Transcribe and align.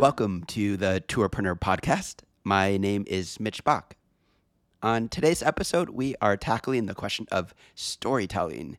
Welcome 0.00 0.44
to 0.44 0.78
the 0.78 1.04
Tourpreneur 1.08 1.60
podcast. 1.60 2.22
My 2.42 2.78
name 2.78 3.04
is 3.06 3.38
Mitch 3.38 3.62
Bach. 3.64 3.96
On 4.82 5.10
today's 5.10 5.42
episode, 5.42 5.90
we 5.90 6.14
are 6.22 6.38
tackling 6.38 6.86
the 6.86 6.94
question 6.94 7.26
of 7.30 7.52
storytelling. 7.74 8.78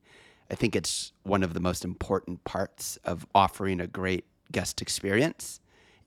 I 0.49 0.55
think 0.55 0.75
it's 0.75 1.13
one 1.21 1.43
of 1.43 1.53
the 1.53 1.59
most 1.59 1.85
important 1.85 2.43
parts 2.43 2.97
of 3.05 3.27
offering 3.35 3.79
a 3.79 3.85
great 3.85 4.25
guest 4.51 4.81
experience. 4.81 5.59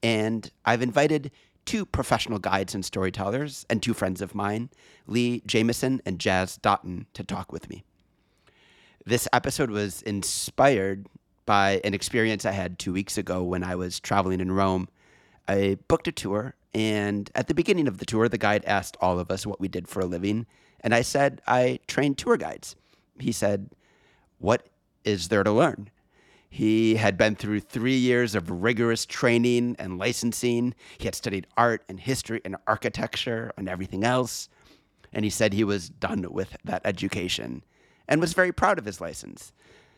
And 0.02 0.50
I've 0.64 0.82
invited 0.82 1.30
two 1.64 1.86
professional 1.86 2.40
guides 2.40 2.74
and 2.74 2.84
storytellers 2.84 3.64
and 3.70 3.80
two 3.80 3.94
friends 3.94 4.20
of 4.20 4.34
mine, 4.34 4.68
Leigh 5.06 5.42
Jameson 5.46 6.02
and 6.04 6.18
Jazz 6.18 6.58
Dottin, 6.58 7.06
to 7.12 7.22
talk 7.22 7.52
with 7.52 7.70
me. 7.70 7.84
This 9.06 9.28
episode 9.32 9.70
was 9.70 10.02
inspired 10.02 11.06
by 11.46 11.80
an 11.84 11.94
experience 11.94 12.44
I 12.44 12.50
had 12.50 12.80
two 12.80 12.92
weeks 12.92 13.16
ago 13.16 13.44
when 13.44 13.62
I 13.62 13.76
was 13.76 14.00
traveling 14.00 14.40
in 14.40 14.50
Rome 14.50 14.88
I 15.48 15.78
booked 15.88 16.08
a 16.08 16.12
tour, 16.12 16.54
and 16.74 17.30
at 17.34 17.48
the 17.48 17.54
beginning 17.54 17.88
of 17.88 17.98
the 17.98 18.06
tour, 18.06 18.28
the 18.28 18.38
guide 18.38 18.64
asked 18.64 18.96
all 19.00 19.18
of 19.18 19.30
us 19.30 19.46
what 19.46 19.60
we 19.60 19.68
did 19.68 19.88
for 19.88 20.00
a 20.00 20.06
living. 20.06 20.46
And 20.80 20.94
I 20.94 21.02
said, 21.02 21.40
I 21.46 21.80
train 21.86 22.14
tour 22.14 22.36
guides. 22.36 22.76
He 23.18 23.32
said, 23.32 23.70
What 24.38 24.66
is 25.04 25.28
there 25.28 25.44
to 25.44 25.52
learn? 25.52 25.90
He 26.48 26.96
had 26.96 27.18
been 27.18 27.34
through 27.34 27.60
three 27.60 27.96
years 27.96 28.36
of 28.36 28.48
rigorous 28.48 29.04
training 29.04 29.74
and 29.78 29.98
licensing. 29.98 30.74
He 30.98 31.06
had 31.06 31.16
studied 31.16 31.48
art 31.56 31.82
and 31.88 31.98
history 31.98 32.40
and 32.44 32.56
architecture 32.68 33.52
and 33.56 33.68
everything 33.68 34.04
else. 34.04 34.48
And 35.12 35.24
he 35.24 35.30
said 35.30 35.52
he 35.52 35.64
was 35.64 35.88
done 35.88 36.24
with 36.30 36.56
that 36.64 36.82
education 36.84 37.64
and 38.06 38.20
was 38.20 38.34
very 38.34 38.52
proud 38.52 38.78
of 38.78 38.84
his 38.84 39.00
license. 39.00 39.52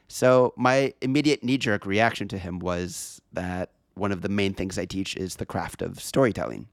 So, 0.08 0.55
my 0.56 0.94
immediate 1.03 1.42
knee 1.44 1.58
jerk 1.58 1.84
reaction 1.84 2.28
to 2.28 2.38
him 2.38 2.58
was 2.58 3.20
that 3.33 3.72
one 3.97 4.12
of 4.12 4.22
the 4.22 4.28
main 4.28 4.55
things 4.55 4.78
I 4.78 4.84
teach 4.84 5.16
is 5.16 5.36
the 5.36 5.47
craft 5.47 5.83
of 5.83 6.00
storytelling 6.00 6.69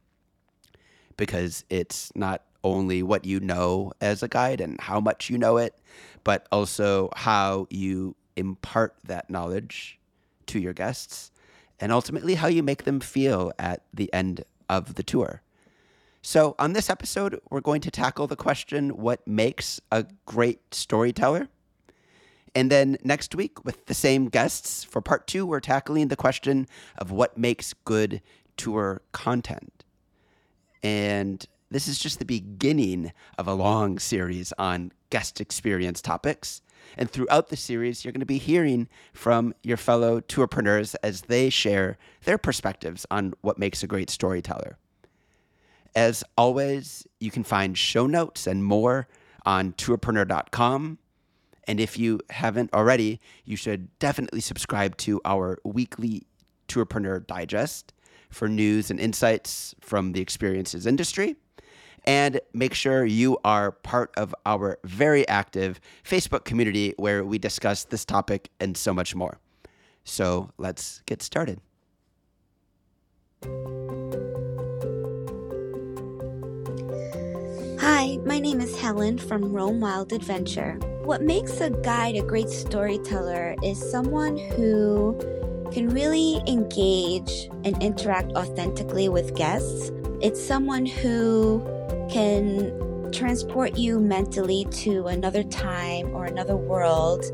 because 1.18 1.64
it's 1.70 2.12
not 2.16 2.44
only 2.64 3.04
what 3.04 3.26
you 3.26 3.40
know 3.40 3.92
as 4.02 4.24
a 4.24 4.28
guide 4.28 4.62
and 4.62 4.80
how 4.80 5.00
much 5.00 5.30
you 5.30 5.38
know 5.38 5.58
it, 5.58 5.78
but 6.24 6.48
also 6.52 7.10
how 7.16 7.68
you 7.70 8.16
impart 8.36 8.96
that 9.06 9.30
knowledge 9.30 10.00
to 10.47 10.59
your 10.59 10.74
guests 10.74 11.31
and 11.80 11.92
ultimately 11.92 12.36
how 12.36 12.47
you 12.47 12.64
make 12.64 12.84
them 12.84 13.00
feel 13.00 13.52
at 13.59 13.84
the 13.94 14.12
end 14.14 14.44
of 14.70 14.96
the 14.96 15.03
tour. 15.03 15.42
So, 16.22 16.56
on 16.58 16.72
this 16.72 16.90
episode, 16.90 17.42
we're 17.50 17.59
going 17.59 17.81
to 17.81 17.92
tackle 17.92 18.28
the 18.28 18.38
question 18.38 18.92
what 18.92 19.28
makes 19.28 19.81
a 19.92 20.06
great 20.26 20.74
storyteller? 20.74 21.50
And 22.56 22.72
then 22.72 22.97
next 23.03 23.34
week, 23.34 23.66
with 23.66 23.86
the 23.88 23.94
same 23.94 24.28
guests, 24.30 24.84
for 24.84 25.02
part 25.02 25.25
two, 25.28 25.46
we're 25.46 25.59
tackling 25.59 26.09
the 26.09 26.16
question 26.16 26.68
of 26.97 27.12
what 27.12 27.38
makes 27.38 27.74
good 27.86 28.22
tour 28.58 29.02
content. 29.12 29.84
And 30.84 31.44
this 31.72 31.88
is 31.88 31.97
just 31.97 32.19
the 32.19 32.25
beginning 32.25 33.12
of 33.38 33.47
a 33.47 33.53
long 33.53 33.97
series 33.97 34.53
on 34.59 34.91
guest 35.09 35.41
experience 35.41 36.02
topics. 36.02 36.62
And 36.97 37.09
throughout 37.09 37.50
the 37.50 37.58
series, 37.58 38.03
you're 38.03 38.12
going 38.12 38.19
to 38.19 38.25
be 38.25 38.38
hearing 38.38 38.88
from 39.14 39.56
your 39.64 39.78
fellow 39.78 40.20
tourpreneurs 40.20 40.96
as 41.02 41.22
they 41.24 41.50
share 41.50 41.97
their 42.25 42.38
perspectives 42.38 43.08
on 43.09 43.34
what 43.41 43.58
makes 43.58 43.81
a 43.81 43.88
great 43.88 44.09
storyteller. 44.12 44.78
As 45.96 46.24
always, 46.38 47.08
you 47.20 47.31
can 47.31 47.44
find 47.44 47.78
show 47.78 48.06
notes 48.06 48.46
and 48.46 48.64
more 48.64 49.08
on 49.46 49.74
tourpreneur.com 49.74 51.00
and 51.68 51.79
if 51.79 51.97
you 51.97 52.19
haven't 52.29 52.74
already, 52.74 53.19
you 53.46 53.56
should 53.56 53.88
definitely 54.00 54.41
subscribe 54.41 54.97
to 54.97 55.22
our 55.25 55.59
weekly 55.63 56.24
Tourpreneur 56.68 57.25
Digest 57.25 57.94
for 58.29 58.50
news 58.50 58.90
and 58.90 59.00
insights 59.00 59.75
from 59.79 60.13
the 60.13 60.22
experiences 60.22 60.85
industry. 60.85 61.35
And 62.06 62.41
make 62.53 62.73
sure 62.73 63.06
you 63.06 63.38
are 63.46 63.72
part 63.72 64.12
of 64.18 64.35
our 64.46 64.78
very 64.84 65.25
active 65.29 65.79
Facebook 66.03 66.44
community 66.44 66.94
where 66.97 67.23
we 67.23 67.38
discuss 67.38 67.85
this 67.85 68.03
topic 68.03 68.50
and 68.59 68.75
so 68.75 68.94
much 68.94 69.16
more. 69.16 69.40
So 70.03 70.52
let's 70.57 71.02
get 71.06 71.22
started. 71.22 71.62
Hi, 77.79 78.18
my 78.25 78.40
name 78.40 78.59
is 78.59 78.78
Helen 78.79 79.18
from 79.18 79.53
Rome 79.53 79.79
Wild 79.79 80.12
Adventure. 80.12 80.78
What 81.03 81.22
makes 81.22 81.59
a 81.59 81.69
guide 81.69 82.16
a 82.16 82.22
great 82.22 82.47
storyteller 82.47 83.58
is 83.62 83.78
someone 83.91 84.38
who 84.38 85.19
can 85.74 85.90
really 85.90 86.41
engage 86.47 87.50
and 87.66 87.75
interact 87.84 88.31
authentically 88.38 89.09
with 89.09 89.36
guests. 89.36 89.91
It's 90.22 90.41
someone 90.41 90.86
who 90.86 91.62
can 92.09 93.12
transport 93.12 93.78
you 93.78 94.00
mentally 94.00 94.64
to 94.72 95.08
another 95.08 95.44
time 95.44 96.16
or 96.16 96.24
another 96.24 96.56
world 96.56 97.25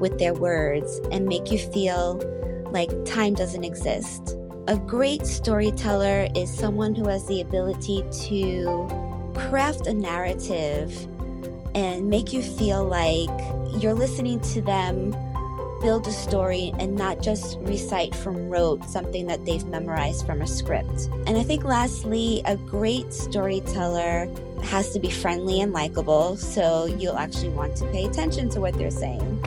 with 0.00 0.20
their 0.20 0.34
words 0.34 1.00
and 1.10 1.26
make 1.26 1.50
you 1.50 1.58
feel 1.58 2.22
like 2.70 2.90
time 3.04 3.34
doesn't 3.34 3.64
exist. 3.64 4.36
A 4.68 4.76
great 4.76 5.26
storyteller 5.26 6.28
is 6.36 6.48
someone 6.48 6.94
who 6.94 7.08
has 7.08 7.26
the 7.26 7.40
ability 7.40 8.04
to 8.28 8.88
craft 9.34 9.88
a 9.88 9.94
narrative 9.94 11.08
and 11.76 12.08
make 12.08 12.32
you 12.32 12.40
feel 12.40 12.82
like 12.82 13.28
you're 13.82 13.92
listening 13.92 14.40
to 14.40 14.62
them 14.62 15.14
build 15.82 16.06
a 16.06 16.10
story 16.10 16.72
and 16.78 16.96
not 16.96 17.20
just 17.20 17.58
recite 17.60 18.14
from 18.14 18.48
rote 18.48 18.82
something 18.86 19.26
that 19.26 19.44
they've 19.44 19.66
memorized 19.66 20.24
from 20.24 20.40
a 20.40 20.46
script. 20.46 21.10
And 21.26 21.36
I 21.36 21.42
think 21.42 21.64
lastly, 21.64 22.40
a 22.46 22.56
great 22.56 23.12
storyteller 23.12 24.26
has 24.62 24.90
to 24.94 24.98
be 24.98 25.10
friendly 25.10 25.60
and 25.60 25.74
likable 25.74 26.38
so 26.38 26.86
you'll 26.86 27.18
actually 27.18 27.50
want 27.50 27.76
to 27.76 27.84
pay 27.92 28.06
attention 28.06 28.48
to 28.50 28.60
what 28.60 28.72
they're 28.78 28.90
saying. 28.90 29.44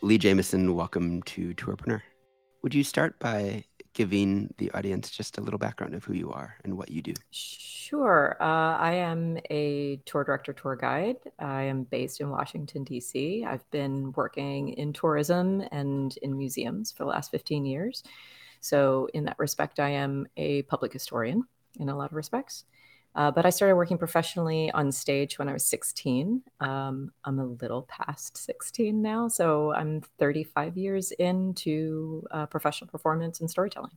Leigh 0.00 0.18
Jameson, 0.18 0.74
welcome 0.74 1.22
to 1.24 1.52
Tourpreneur. 1.52 2.00
Would 2.62 2.74
you 2.74 2.82
start 2.82 3.18
by 3.18 3.64
giving 3.96 4.52
the 4.58 4.70
audience 4.72 5.10
just 5.10 5.38
a 5.38 5.40
little 5.40 5.58
background 5.58 5.94
of 5.94 6.04
who 6.04 6.12
you 6.12 6.30
are 6.30 6.54
and 6.64 6.76
what 6.76 6.90
you 6.90 7.00
do? 7.00 7.14
Sure. 7.30 8.36
Uh, 8.38 8.76
I 8.76 8.92
am 8.92 9.38
a 9.48 9.96
tour 10.04 10.22
director, 10.22 10.52
tour 10.52 10.76
guide. 10.76 11.16
I 11.38 11.62
am 11.62 11.84
based 11.84 12.20
in 12.20 12.28
Washington, 12.28 12.84
D.C. 12.84 13.46
I've 13.48 13.68
been 13.70 14.12
working 14.12 14.68
in 14.74 14.92
tourism 14.92 15.64
and 15.72 16.14
in 16.18 16.36
museums 16.36 16.92
for 16.92 17.04
the 17.04 17.08
last 17.08 17.30
15 17.30 17.64
years. 17.64 18.02
So, 18.60 19.08
in 19.14 19.24
that 19.24 19.38
respect, 19.38 19.80
I 19.80 19.88
am 19.90 20.26
a 20.36 20.62
public 20.62 20.92
historian 20.92 21.44
in 21.80 21.88
a 21.88 21.96
lot 21.96 22.10
of 22.10 22.16
respects. 22.16 22.64
Uh, 23.16 23.30
but 23.30 23.46
I 23.46 23.50
started 23.50 23.76
working 23.76 23.96
professionally 23.96 24.70
on 24.72 24.92
stage 24.92 25.38
when 25.38 25.48
I 25.48 25.54
was 25.54 25.64
16. 25.64 26.42
Um, 26.60 27.10
I'm 27.24 27.38
a 27.38 27.46
little 27.46 27.88
past 27.88 28.36
16 28.36 29.00
now, 29.00 29.26
so 29.28 29.72
I'm 29.72 30.02
35 30.18 30.76
years 30.76 31.12
into 31.12 32.26
uh, 32.30 32.44
professional 32.44 32.88
performance 32.88 33.40
and 33.40 33.50
storytelling. 33.50 33.96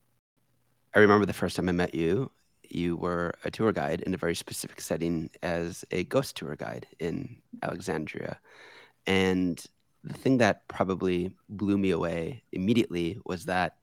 I 0.96 1.00
remember 1.00 1.26
the 1.26 1.34
first 1.34 1.58
time 1.58 1.68
I 1.68 1.74
met 1.74 1.94
you, 1.94 2.32
you 2.70 2.96
were 2.96 3.34
a 3.44 3.52
tour 3.52 3.74
guide 3.74 4.02
in 4.02 4.14
a 4.14 4.18
very 4.18 4.36
specific 4.36 4.80
setting 4.80 5.30
as 5.44 5.84
a 5.92 6.06
ghost 6.06 6.38
tour 6.38 6.56
guide 6.56 6.88
in 7.00 7.42
Alexandria. 7.62 8.40
And 9.06 9.62
the 10.02 10.14
thing 10.14 10.38
that 10.38 10.66
probably 10.70 11.32
blew 11.50 11.78
me 11.78 11.92
away 11.92 12.44
immediately 12.54 13.20
was 13.26 13.46
that 13.46 13.78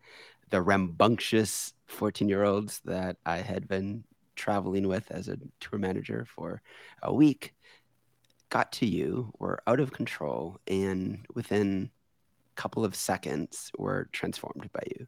the 0.49 0.63
rambunctious 0.63 1.75
14 1.89 2.27
year 2.27 2.45
olds 2.45 2.81
that 2.87 3.19
I 3.27 3.39
had 3.39 3.69
been 3.69 4.05
traveling 4.37 4.87
with 4.87 5.11
as 5.11 5.29
a 5.29 5.39
tour 5.61 5.79
manager 5.79 6.27
for 6.35 6.63
a 7.03 7.13
week 7.13 7.55
got 8.51 8.73
to 8.73 8.87
you, 8.87 9.33
were 9.39 9.61
out 9.67 9.81
of 9.81 9.93
control, 9.93 10.59
and 10.67 11.27
within 11.35 11.91
a 12.53 12.61
couple 12.61 12.85
of 12.85 12.95
seconds 12.95 13.71
were 13.79 14.09
transformed 14.13 14.71
by 14.73 14.83
you. 14.87 15.07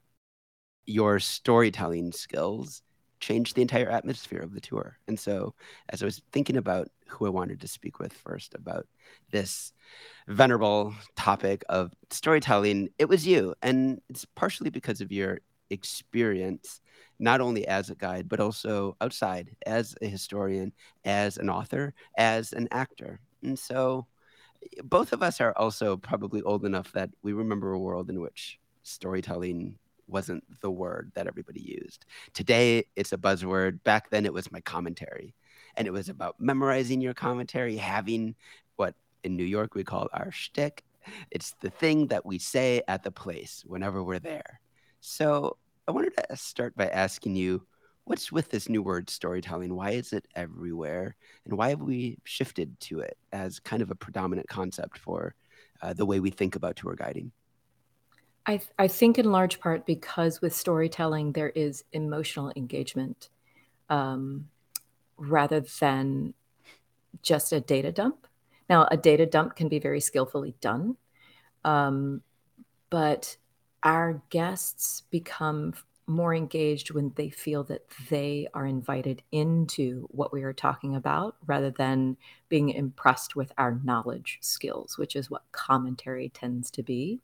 Your 0.87 1.19
storytelling 1.19 2.13
skills 2.13 2.83
changed 3.21 3.57
the 3.57 3.63
entire 3.63 3.89
atmosphere 3.89 4.41
of 4.41 4.55
the 4.55 4.61
tour. 4.61 4.99
And 5.09 5.19
so, 5.19 5.55
as 5.91 6.03
I 6.03 6.05
was 6.05 6.23
thinking 6.33 6.57
about 6.57 6.89
who 7.09 7.27
I 7.27 7.31
wanted 7.31 7.61
to 7.61 7.69
speak 7.69 7.99
with 7.99 8.13
first 8.13 8.55
about 8.55 8.87
this 9.31 9.73
venerable 10.29 10.95
topic 11.17 11.65
of 11.69 11.93
storytelling, 12.11 12.89
it 12.99 13.09
was 13.09 13.27
you. 13.27 13.55
And 13.63 14.01
it's 14.09 14.25
partially 14.25 14.71
because 14.71 15.01
of 15.01 15.13
your 15.13 15.41
experience, 15.71 16.81
not 17.19 17.41
only 17.41 17.67
as 17.67 17.91
a 17.91 17.95
guide, 17.95 18.29
but 18.29 18.41
also 18.41 18.97
outside 19.01 19.57
as 19.67 19.95
a 20.03 20.07
historian, 20.07 20.73
as 21.05 21.39
an 21.39 21.51
author, 21.51 21.95
as 22.17 22.53
an 22.53 22.69
actor. 22.71 23.21
And 23.43 23.59
so, 23.59 24.07
both 24.83 25.13
of 25.13 25.23
us 25.23 25.41
are 25.41 25.53
also 25.57 25.97
probably 25.97 26.43
old 26.43 26.65
enough 26.65 26.93
that 26.93 27.11
we 27.23 27.33
remember 27.33 27.73
a 27.73 27.79
world 27.79 28.11
in 28.11 28.21
which 28.21 28.59
storytelling 28.83 29.79
wasn't 30.09 30.43
the 30.61 30.71
word 30.71 31.13
that 31.15 31.27
everybody 31.27 31.61
used. 31.61 32.07
Today, 32.33 32.85
it's 32.97 33.13
a 33.13 33.19
buzzword. 33.19 33.83
Back 33.85 34.11
then, 34.11 34.25
it 34.25 34.33
was 34.33 34.51
my 34.51 34.61
commentary. 34.61 35.35
And 35.77 35.87
it 35.87 35.93
was 35.93 36.09
about 36.09 36.41
memorizing 36.41 37.01
your 37.01 37.15
commentary, 37.15 37.77
having 37.77 38.35
what 38.77 38.95
in 39.23 39.37
New 39.37 39.45
York 39.45 39.75
we 39.75 39.85
call 39.85 40.09
our 40.13 40.33
shtick. 40.33 40.83
It's 41.31 41.55
the 41.61 41.71
thing 41.71 42.09
that 42.09 42.27
we 42.27 42.39
say 42.39 42.83
at 42.89 43.03
the 43.03 43.11
place 43.11 43.63
whenever 43.67 44.03
we're 44.03 44.19
there. 44.19 44.61
So 45.01 45.57
I 45.87 45.93
wanted 45.93 46.13
to 46.17 46.37
start 46.37 46.77
by 46.77 46.89
asking 46.89 47.37
you 47.37 47.67
what's 48.05 48.33
with 48.33 48.49
this 48.49 48.69
new 48.69 48.83
word 48.83 49.11
storytelling? 49.11 49.75
Why 49.75 49.91
is 49.91 50.13
it 50.15 50.27
everywhere? 50.35 51.15
And 51.45 51.59
why 51.59 51.69
have 51.69 51.83
we 51.83 52.19
shifted 52.25 52.79
to 52.81 53.01
it 53.01 53.19
as 53.33 53.61
kind 53.61 53.83
of 53.83 53.91
a 53.91 53.95
predominant 53.95 54.49
concept 54.49 54.99
for 54.99 55.35
uh, 55.83 55.93
the 55.93 56.07
way 56.07 56.19
we 56.19 56.31
think 56.31 56.57
about 56.57 56.77
tour 56.77 56.95
guiding? 56.95 57.33
I, 58.47 58.57
th- 58.57 58.71
I 58.79 58.89
think 58.89 59.19
in 59.19 59.31
large 59.31 59.61
part 59.61 59.85
because 59.85 60.41
with 60.41 60.55
storytelling 60.55 61.33
there 61.33 61.51
is 61.51 61.85
emotional 61.93 62.51
engagement 62.57 63.29
um, 63.91 64.49
rather 65.19 65.61
than 65.61 66.33
just 67.23 67.53
a 67.53 67.61
data 67.61 67.93
dump. 67.93 68.27
Now, 68.71 68.89
a 68.91 68.97
data 68.97 69.27
dump 69.27 69.55
can 69.55 69.69
be 69.69 69.79
very 69.79 70.01
skillfully 70.01 70.55
done, 70.63 70.97
um, 71.65 72.23
but 72.89 73.37
our 73.83 74.23
guests 74.31 75.03
become 75.11 75.75
more 76.07 76.35
engaged 76.35 76.91
when 76.91 77.13
they 77.17 77.29
feel 77.29 77.63
that 77.65 77.83
they 78.09 78.49
are 78.55 78.67
invited 78.67 79.23
into 79.31 80.09
what 80.11 80.33
we 80.33 80.43
are 80.43 80.55
talking 80.55 80.97
about 80.97 81.37
rather 81.47 81.71
than 81.71 82.17
being 82.49 82.71
impressed 82.71 83.37
with 83.37 83.53
our 83.59 83.79
knowledge 83.85 84.39
skills, 84.41 84.97
which 84.97 85.15
is 85.15 85.31
what 85.31 85.43
commentary 85.53 86.31
tends 86.31 86.71
to 86.71 86.83
be. 86.83 87.21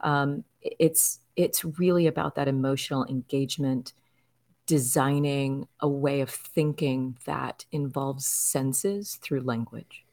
Um, 0.00 0.44
it's 0.62 1.20
it's 1.36 1.64
really 1.64 2.06
about 2.06 2.34
that 2.34 2.48
emotional 2.48 3.04
engagement 3.06 3.92
designing 4.66 5.68
a 5.80 5.88
way 5.88 6.20
of 6.20 6.30
thinking 6.30 7.16
that 7.26 7.64
involves 7.70 8.26
senses 8.26 9.18
through 9.22 9.40
language. 9.40 10.04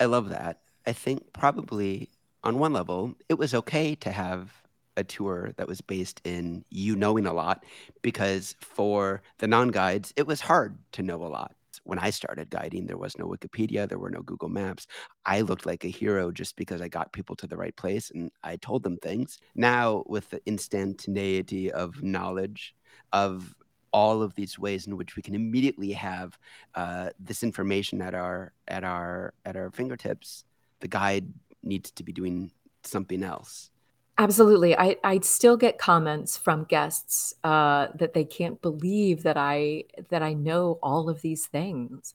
I 0.00 0.04
love 0.04 0.28
that. 0.28 0.60
I 0.86 0.92
think 0.92 1.32
probably 1.32 2.08
on 2.44 2.58
one 2.58 2.72
level 2.72 3.14
it 3.28 3.38
was 3.38 3.54
okay 3.54 3.94
to 3.94 4.10
have 4.10 4.62
a 4.96 5.04
tour 5.04 5.52
that 5.56 5.68
was 5.68 5.80
based 5.80 6.20
in 6.24 6.64
you 6.70 6.96
knowing 6.96 7.26
a 7.26 7.32
lot 7.32 7.64
because 8.02 8.56
for 8.60 9.22
the 9.38 9.46
non-guides 9.46 10.12
it 10.16 10.26
was 10.26 10.40
hard 10.40 10.76
to 10.92 11.02
know 11.02 11.24
a 11.24 11.28
lot 11.28 11.54
when 11.88 11.98
I 11.98 12.10
started 12.10 12.50
guiding, 12.50 12.86
there 12.86 12.98
was 12.98 13.16
no 13.16 13.26
Wikipedia, 13.26 13.88
there 13.88 13.98
were 13.98 14.10
no 14.10 14.20
Google 14.20 14.50
Maps. 14.50 14.86
I 15.24 15.40
looked 15.40 15.64
like 15.64 15.84
a 15.84 15.88
hero 15.88 16.30
just 16.30 16.54
because 16.54 16.82
I 16.82 16.88
got 16.88 17.14
people 17.14 17.34
to 17.36 17.46
the 17.46 17.56
right 17.56 17.74
place 17.76 18.10
and 18.10 18.30
I 18.44 18.56
told 18.56 18.82
them 18.82 18.98
things. 18.98 19.38
Now, 19.54 20.04
with 20.06 20.28
the 20.28 20.42
instantaneity 20.44 21.72
of 21.72 22.02
knowledge, 22.02 22.74
of 23.14 23.54
all 23.90 24.22
of 24.22 24.34
these 24.34 24.58
ways 24.58 24.86
in 24.86 24.98
which 24.98 25.16
we 25.16 25.22
can 25.22 25.34
immediately 25.34 25.92
have 25.92 26.38
uh, 26.74 27.08
this 27.18 27.42
information 27.42 28.02
at 28.02 28.14
our 28.14 28.52
at 28.68 28.84
our 28.84 29.32
at 29.46 29.56
our 29.56 29.70
fingertips, 29.70 30.44
the 30.80 30.88
guide 30.88 31.32
needs 31.68 31.90
to 31.92 32.02
be 32.02 32.12
doing 32.12 32.50
something 32.82 33.22
else. 33.22 33.70
Absolutely. 34.18 34.76
I, 34.76 34.96
I 35.04 35.20
still 35.20 35.56
get 35.56 35.78
comments 35.78 36.36
from 36.36 36.64
guests 36.64 37.34
uh, 37.44 37.88
that 37.94 38.14
they 38.14 38.24
can't 38.24 38.60
believe 38.60 39.22
that 39.22 39.36
I 39.36 39.84
that 40.08 40.22
I 40.24 40.32
know 40.32 40.80
all 40.82 41.08
of 41.08 41.22
these 41.22 41.46
things. 41.46 42.14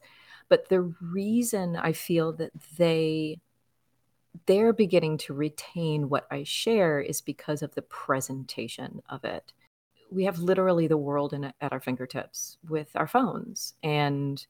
But 0.50 0.68
the 0.68 0.82
reason 1.00 1.76
I 1.76 1.92
feel 1.92 2.34
that 2.34 2.52
they 2.76 3.40
they're 4.46 4.74
beginning 4.74 5.16
to 5.16 5.32
retain 5.32 6.10
what 6.10 6.26
I 6.30 6.42
share 6.42 7.00
is 7.00 7.22
because 7.22 7.62
of 7.62 7.74
the 7.74 7.82
presentation 7.82 9.00
of 9.08 9.24
it. 9.24 9.52
We 10.10 10.24
have 10.24 10.38
literally 10.38 10.86
the 10.86 10.98
world 10.98 11.32
in, 11.32 11.44
at 11.44 11.72
our 11.72 11.80
fingertips 11.80 12.58
with 12.68 12.90
our 12.94 13.06
phones. 13.06 13.74
And 13.82 14.44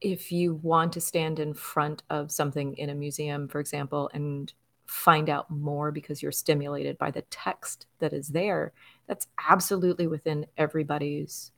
if 0.00 0.30
you 0.30 0.54
want 0.56 0.92
to 0.92 1.00
stand 1.00 1.38
in 1.38 1.54
front 1.54 2.02
of 2.10 2.30
something 2.30 2.76
in 2.76 2.90
a 2.90 2.94
museum, 2.94 3.48
for 3.48 3.60
example, 3.60 4.10
and 4.12 4.52
find 4.86 5.28
out 5.28 5.50
more 5.50 5.90
because 5.90 6.22
you're 6.22 6.32
stimulated 6.32 6.96
by 6.98 7.10
the 7.10 7.22
text 7.22 7.86
that 7.98 8.12
is 8.12 8.28
there. 8.28 8.72
That's 9.08 9.26
absolutely 9.48 10.06
within 10.06 10.46
everybody's 10.56 11.50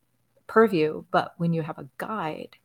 purview. 0.46 1.04
But 1.10 1.34
when 1.36 1.52
you 1.52 1.62
have 1.62 1.78
a 1.78 1.88
guide 1.98 2.56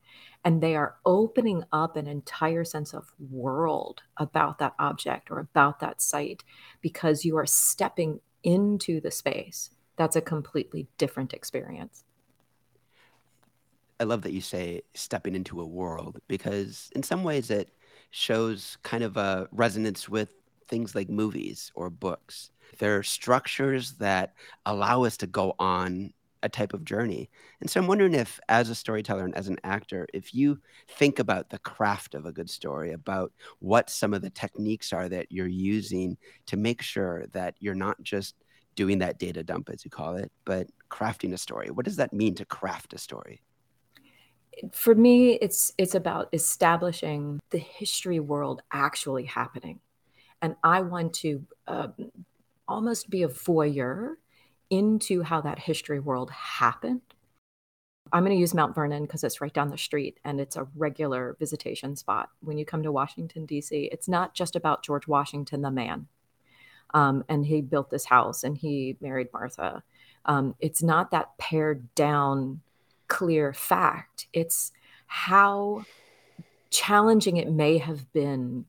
and 0.46 0.62
they 0.62 0.76
are 0.76 0.96
opening 1.06 1.64
up 1.72 1.96
an 1.96 2.08
entire 2.08 2.64
sense 2.64 2.94
of 2.94 3.12
world 3.30 4.02
about 4.18 4.60
that 4.60 4.74
object 4.80 5.30
or 5.30 5.40
about 5.40 5.80
that 5.82 6.02
site 6.02 6.44
because 6.82 7.26
you 7.26 7.38
are 7.38 7.46
stepping 7.46 8.20
into 8.44 9.02
the 9.02 9.12
space, 9.12 9.70
that's 9.98 10.16
a 10.16 10.22
completely 10.22 10.88
different 10.98 11.34
experience. 11.34 12.04
I 14.04 14.06
love 14.06 14.24
that 14.24 14.34
you 14.34 14.42
say 14.42 14.82
stepping 14.96 15.34
into 15.34 15.62
a 15.62 15.66
world 15.66 16.20
because 16.28 16.90
in 16.94 17.04
some 17.04 17.24
ways 17.24 17.50
it 17.50 17.70
shows 18.12 18.78
kind 18.84 19.02
of 19.02 19.16
a 19.16 19.48
resonance 19.54 20.10
with 20.10 20.34
things 20.68 20.94
like 20.94 21.10
movies 21.10 21.72
or 21.74 21.90
books. 21.90 22.52
There 22.80 22.98
are 22.98 23.04
structures 23.04 23.94
that 24.00 24.34
allow 24.66 25.06
us 25.06 25.16
to 25.18 25.28
go 25.28 25.56
on 25.58 26.12
a 26.42 26.50
type 26.50 26.74
of 26.74 26.84
journey. 26.84 27.30
And 27.62 27.70
so 27.70 27.80
I'm 27.80 27.88
wondering 27.88 28.14
if, 28.14 28.42
as 28.50 28.70
a 28.70 28.76
storyteller 28.76 29.24
and 29.24 29.36
as 29.38 29.48
an 29.48 29.58
actor, 29.64 30.06
if 30.14 30.36
you 30.36 30.60
think 30.90 31.20
about 31.20 31.50
the 31.50 31.60
craft 31.60 32.14
of 32.14 32.26
a 32.26 32.34
good 32.34 32.50
story, 32.50 32.92
about 32.92 33.32
what 33.60 33.90
some 33.90 34.14
of 34.14 34.22
the 34.22 34.32
techniques 34.32 34.92
are 34.92 35.08
that 35.08 35.32
you're 35.32 35.48
using 35.48 36.18
to 36.48 36.58
make 36.58 36.82
sure 36.82 37.26
that 37.28 37.56
you're 37.60 37.74
not 37.74 38.04
just 38.04 38.36
doing 38.76 39.00
that 39.00 39.18
data 39.18 39.46
dump, 39.46 39.70
as 39.70 39.86
you 39.86 39.92
call 39.92 40.18
it, 40.18 40.30
but 40.44 40.68
crafting 40.92 41.32
a 41.32 41.38
story. 41.38 41.70
What 41.72 41.86
does 41.86 41.96
that 41.96 42.12
mean 42.12 42.36
to 42.36 42.44
craft 42.44 42.94
a 42.94 42.98
story? 42.98 43.42
For 44.72 44.96
me, 44.96 45.34
it's 45.34 45.74
it's 45.78 45.96
about 45.96 46.30
establishing 46.34 47.40
the 47.50 47.58
history 47.58 48.20
world 48.20 48.62
actually 48.72 49.26
happening 49.26 49.80
and 50.44 50.58
I 50.62 50.82
want 50.82 51.14
to 51.16 51.46
uh, 51.68 51.88
almost 52.68 53.10
be 53.10 53.24
a 53.24 53.30
voyeur 53.30 54.16
into 54.70 55.24
how 55.24 55.40
that 55.40 55.58
history 55.58 56.02
world 56.02 56.30
happened. 56.32 57.02
I'm 58.12 58.26
going 58.26 58.36
to 58.36 58.40
use 58.40 58.54
Mount 58.54 58.76
Vernon 58.76 59.04
because 59.04 59.24
it's 59.24 59.40
right 59.40 59.54
down 59.54 59.70
the 59.70 59.78
street 59.78 60.20
and 60.26 60.42
it's 60.42 60.58
a 60.58 60.68
regular 60.76 61.38
visitation 61.40 61.96
spot. 61.96 62.30
When 62.42 62.58
you 62.58 62.66
come 62.66 62.84
to 62.84 62.92
Washington, 62.92 63.46
D.C., 63.46 63.90
it's 63.90 64.10
not 64.10 64.36
just 64.36 64.58
about 64.58 64.84
George 64.84 65.08
Washington, 65.08 65.62
the 65.62 65.72
man. 65.72 66.08
Um, 66.94 67.24
and 67.30 67.46
he 67.46 67.62
built 67.62 67.90
this 67.90 68.06
house 68.06 68.44
and 68.44 68.58
he 68.58 68.98
married 69.00 69.30
Martha. 69.32 69.82
Um, 70.26 70.56
it's 70.60 70.84
not 70.84 71.12
that 71.12 71.38
pared 71.38 71.96
down, 71.96 72.60
clear 73.14 73.54
fact. 73.54 74.28
It's 74.34 74.72
how 75.06 75.86
challenging 76.72 77.38
it 77.38 77.52
may 77.52 77.78
have 77.78 78.12
been 78.12 78.66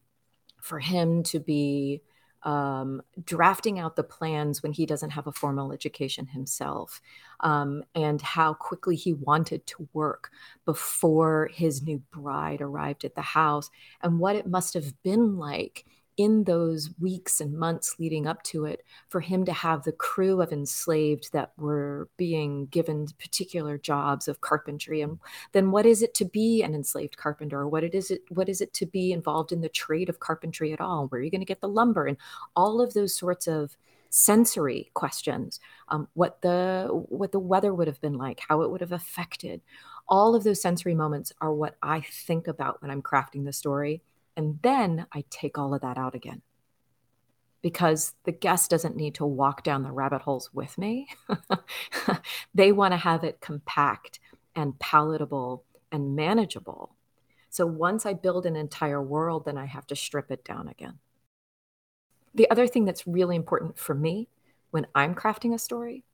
for 0.60 0.78
him 0.78 1.22
to 1.22 1.40
be 1.40 2.02
um, 2.42 3.00
drafting 3.24 3.78
out 3.78 3.96
the 3.96 4.04
plans 4.04 4.62
when 4.62 4.74
he 4.74 4.84
doesn't 4.84 5.10
have 5.16 5.26
a 5.26 5.32
formal 5.32 5.72
education 5.72 6.26
himself, 6.26 7.00
um, 7.40 7.84
and 7.94 8.20
how 8.20 8.52
quickly 8.52 8.96
he 8.96 9.14
wanted 9.14 9.66
to 9.66 9.88
work 9.94 10.30
before 10.66 11.48
his 11.54 11.82
new 11.82 12.02
bride 12.10 12.60
arrived 12.60 13.06
at 13.06 13.14
the 13.14 13.22
house, 13.22 13.70
and 14.02 14.18
what 14.18 14.36
it 14.36 14.46
must 14.46 14.74
have 14.74 14.92
been 15.02 15.38
like 15.38 15.86
in 16.16 16.44
those 16.44 16.90
weeks 17.00 17.40
and 17.40 17.52
months 17.52 17.96
leading 17.98 18.26
up 18.26 18.42
to 18.44 18.64
it, 18.64 18.84
for 19.08 19.20
him 19.20 19.44
to 19.44 19.52
have 19.52 19.82
the 19.82 19.92
crew 19.92 20.40
of 20.40 20.52
enslaved 20.52 21.32
that 21.32 21.52
were 21.56 22.08
being 22.16 22.66
given 22.66 23.06
particular 23.18 23.78
jobs 23.78 24.28
of 24.28 24.40
carpentry, 24.40 25.00
and 25.00 25.18
then 25.52 25.70
what 25.70 25.86
is 25.86 26.02
it 26.02 26.14
to 26.14 26.24
be 26.24 26.62
an 26.62 26.74
enslaved 26.74 27.16
carpenter? 27.16 27.66
What 27.68 27.84
it 27.84 27.94
is 27.94 28.10
it 28.10 28.22
what 28.28 28.48
is 28.48 28.60
it 28.60 28.72
to 28.74 28.86
be 28.86 29.12
involved 29.12 29.52
in 29.52 29.60
the 29.60 29.68
trade 29.68 30.08
of 30.08 30.20
carpentry 30.20 30.72
at 30.72 30.80
all? 30.80 31.06
Where 31.08 31.20
are 31.20 31.24
you 31.24 31.30
going 31.30 31.40
to 31.40 31.46
get 31.46 31.60
the 31.60 31.68
lumber? 31.68 32.06
And 32.06 32.16
all 32.56 32.80
of 32.80 32.94
those 32.94 33.14
sorts 33.14 33.46
of 33.46 33.76
sensory 34.14 34.92
questions 34.94 35.58
um, 35.88 36.06
what 36.14 36.40
the 36.40 36.88
what 37.08 37.32
the 37.32 37.38
weather 37.40 37.74
would 37.74 37.88
have 37.88 38.00
been 38.00 38.16
like 38.16 38.40
how 38.48 38.62
it 38.62 38.70
would 38.70 38.80
have 38.80 38.92
affected 38.92 39.60
all 40.06 40.36
of 40.36 40.44
those 40.44 40.62
sensory 40.62 40.94
moments 40.94 41.32
are 41.40 41.52
what 41.52 41.76
i 41.82 42.00
think 42.00 42.46
about 42.46 42.80
when 42.80 42.92
i'm 42.92 43.02
crafting 43.02 43.44
the 43.44 43.52
story 43.52 44.00
and 44.36 44.58
then 44.62 45.06
I 45.12 45.24
take 45.30 45.58
all 45.58 45.74
of 45.74 45.82
that 45.82 45.98
out 45.98 46.14
again 46.14 46.42
because 47.62 48.12
the 48.24 48.32
guest 48.32 48.70
doesn't 48.70 48.96
need 48.96 49.14
to 49.14 49.24
walk 49.24 49.62
down 49.62 49.82
the 49.82 49.90
rabbit 49.90 50.22
holes 50.22 50.50
with 50.52 50.76
me. 50.76 51.08
they 52.54 52.72
want 52.72 52.92
to 52.92 52.98
have 52.98 53.24
it 53.24 53.40
compact 53.40 54.20
and 54.54 54.78
palatable 54.78 55.64
and 55.90 56.14
manageable. 56.14 56.94
So 57.48 57.64
once 57.64 58.04
I 58.04 58.12
build 58.12 58.44
an 58.44 58.56
entire 58.56 59.02
world, 59.02 59.46
then 59.46 59.56
I 59.56 59.64
have 59.64 59.86
to 59.86 59.96
strip 59.96 60.30
it 60.30 60.44
down 60.44 60.68
again. 60.68 60.98
The 62.34 62.50
other 62.50 62.66
thing 62.66 62.84
that's 62.84 63.06
really 63.06 63.36
important 63.36 63.78
for 63.78 63.94
me 63.94 64.28
when 64.70 64.86
I'm 64.94 65.14
crafting 65.14 65.54
a 65.54 65.58
story 65.58 66.04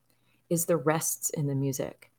is 0.50 0.66
the 0.66 0.76
rests 0.76 1.30
in 1.30 1.46
the 1.46 1.54
music. 1.54 2.10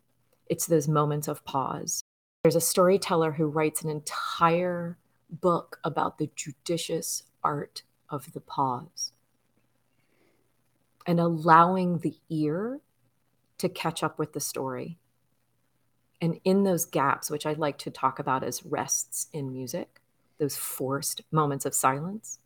It's 0.47 0.65
those 0.65 0.87
moments 0.87 1.27
of 1.27 1.45
pause. 1.45 2.03
There's 2.43 2.55
a 2.55 2.61
storyteller 2.61 3.31
who 3.31 3.45
writes 3.45 3.83
an 3.83 3.89
entire 3.89 4.97
book 5.31 5.79
about 5.83 6.17
the 6.17 6.29
judicious 6.35 7.23
art 7.43 7.83
of 8.09 8.33
the 8.33 8.41
pause 8.41 9.13
and 11.07 11.19
allowing 11.19 11.99
the 11.99 12.15
ear 12.29 12.81
to 13.57 13.69
catch 13.69 14.03
up 14.03 14.19
with 14.19 14.33
the 14.33 14.39
story. 14.39 14.97
And 16.21 16.39
in 16.43 16.63
those 16.63 16.85
gaps, 16.85 17.31
which 17.31 17.45
I 17.45 17.53
like 17.53 17.77
to 17.79 17.91
talk 17.91 18.19
about 18.19 18.43
as 18.43 18.65
rests 18.65 19.27
in 19.33 19.51
music, 19.51 20.01
those 20.37 20.55
forced 20.55 21.21
moments 21.31 21.65
of 21.65 21.73
silence, 21.73 22.39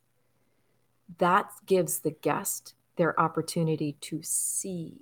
that 1.17 1.51
gives 1.65 1.99
the 1.99 2.11
guest 2.11 2.73
their 2.95 3.19
opportunity 3.19 3.97
to 4.01 4.21
see 4.23 5.01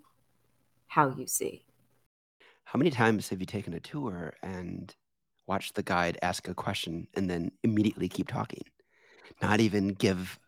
how 0.87 1.09
you 1.09 1.27
see. 1.27 1.65
How 2.65 2.77
many 2.77 2.89
times 2.89 3.29
have 3.29 3.39
you 3.39 3.45
taken 3.45 3.73
a 3.73 3.79
tour 3.79 4.33
and 4.41 4.95
watch 5.47 5.73
the 5.73 5.83
guide 5.83 6.17
ask 6.21 6.47
a 6.47 6.53
question 6.53 7.07
and 7.15 7.29
then 7.29 7.51
immediately 7.63 8.09
keep 8.09 8.27
talking, 8.27 8.63
not 9.41 9.59
even 9.59 9.89
give 9.89 10.39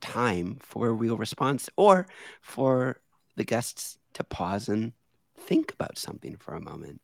time 0.00 0.58
for 0.60 0.88
a 0.88 0.92
real 0.92 1.16
response 1.16 1.68
or 1.76 2.06
for 2.40 3.00
the 3.36 3.44
guests 3.44 3.98
to 4.14 4.24
pause 4.24 4.68
and 4.68 4.92
think 5.36 5.72
about 5.72 5.98
something 5.98 6.36
for 6.36 6.54
a 6.54 6.60
moment. 6.60 7.00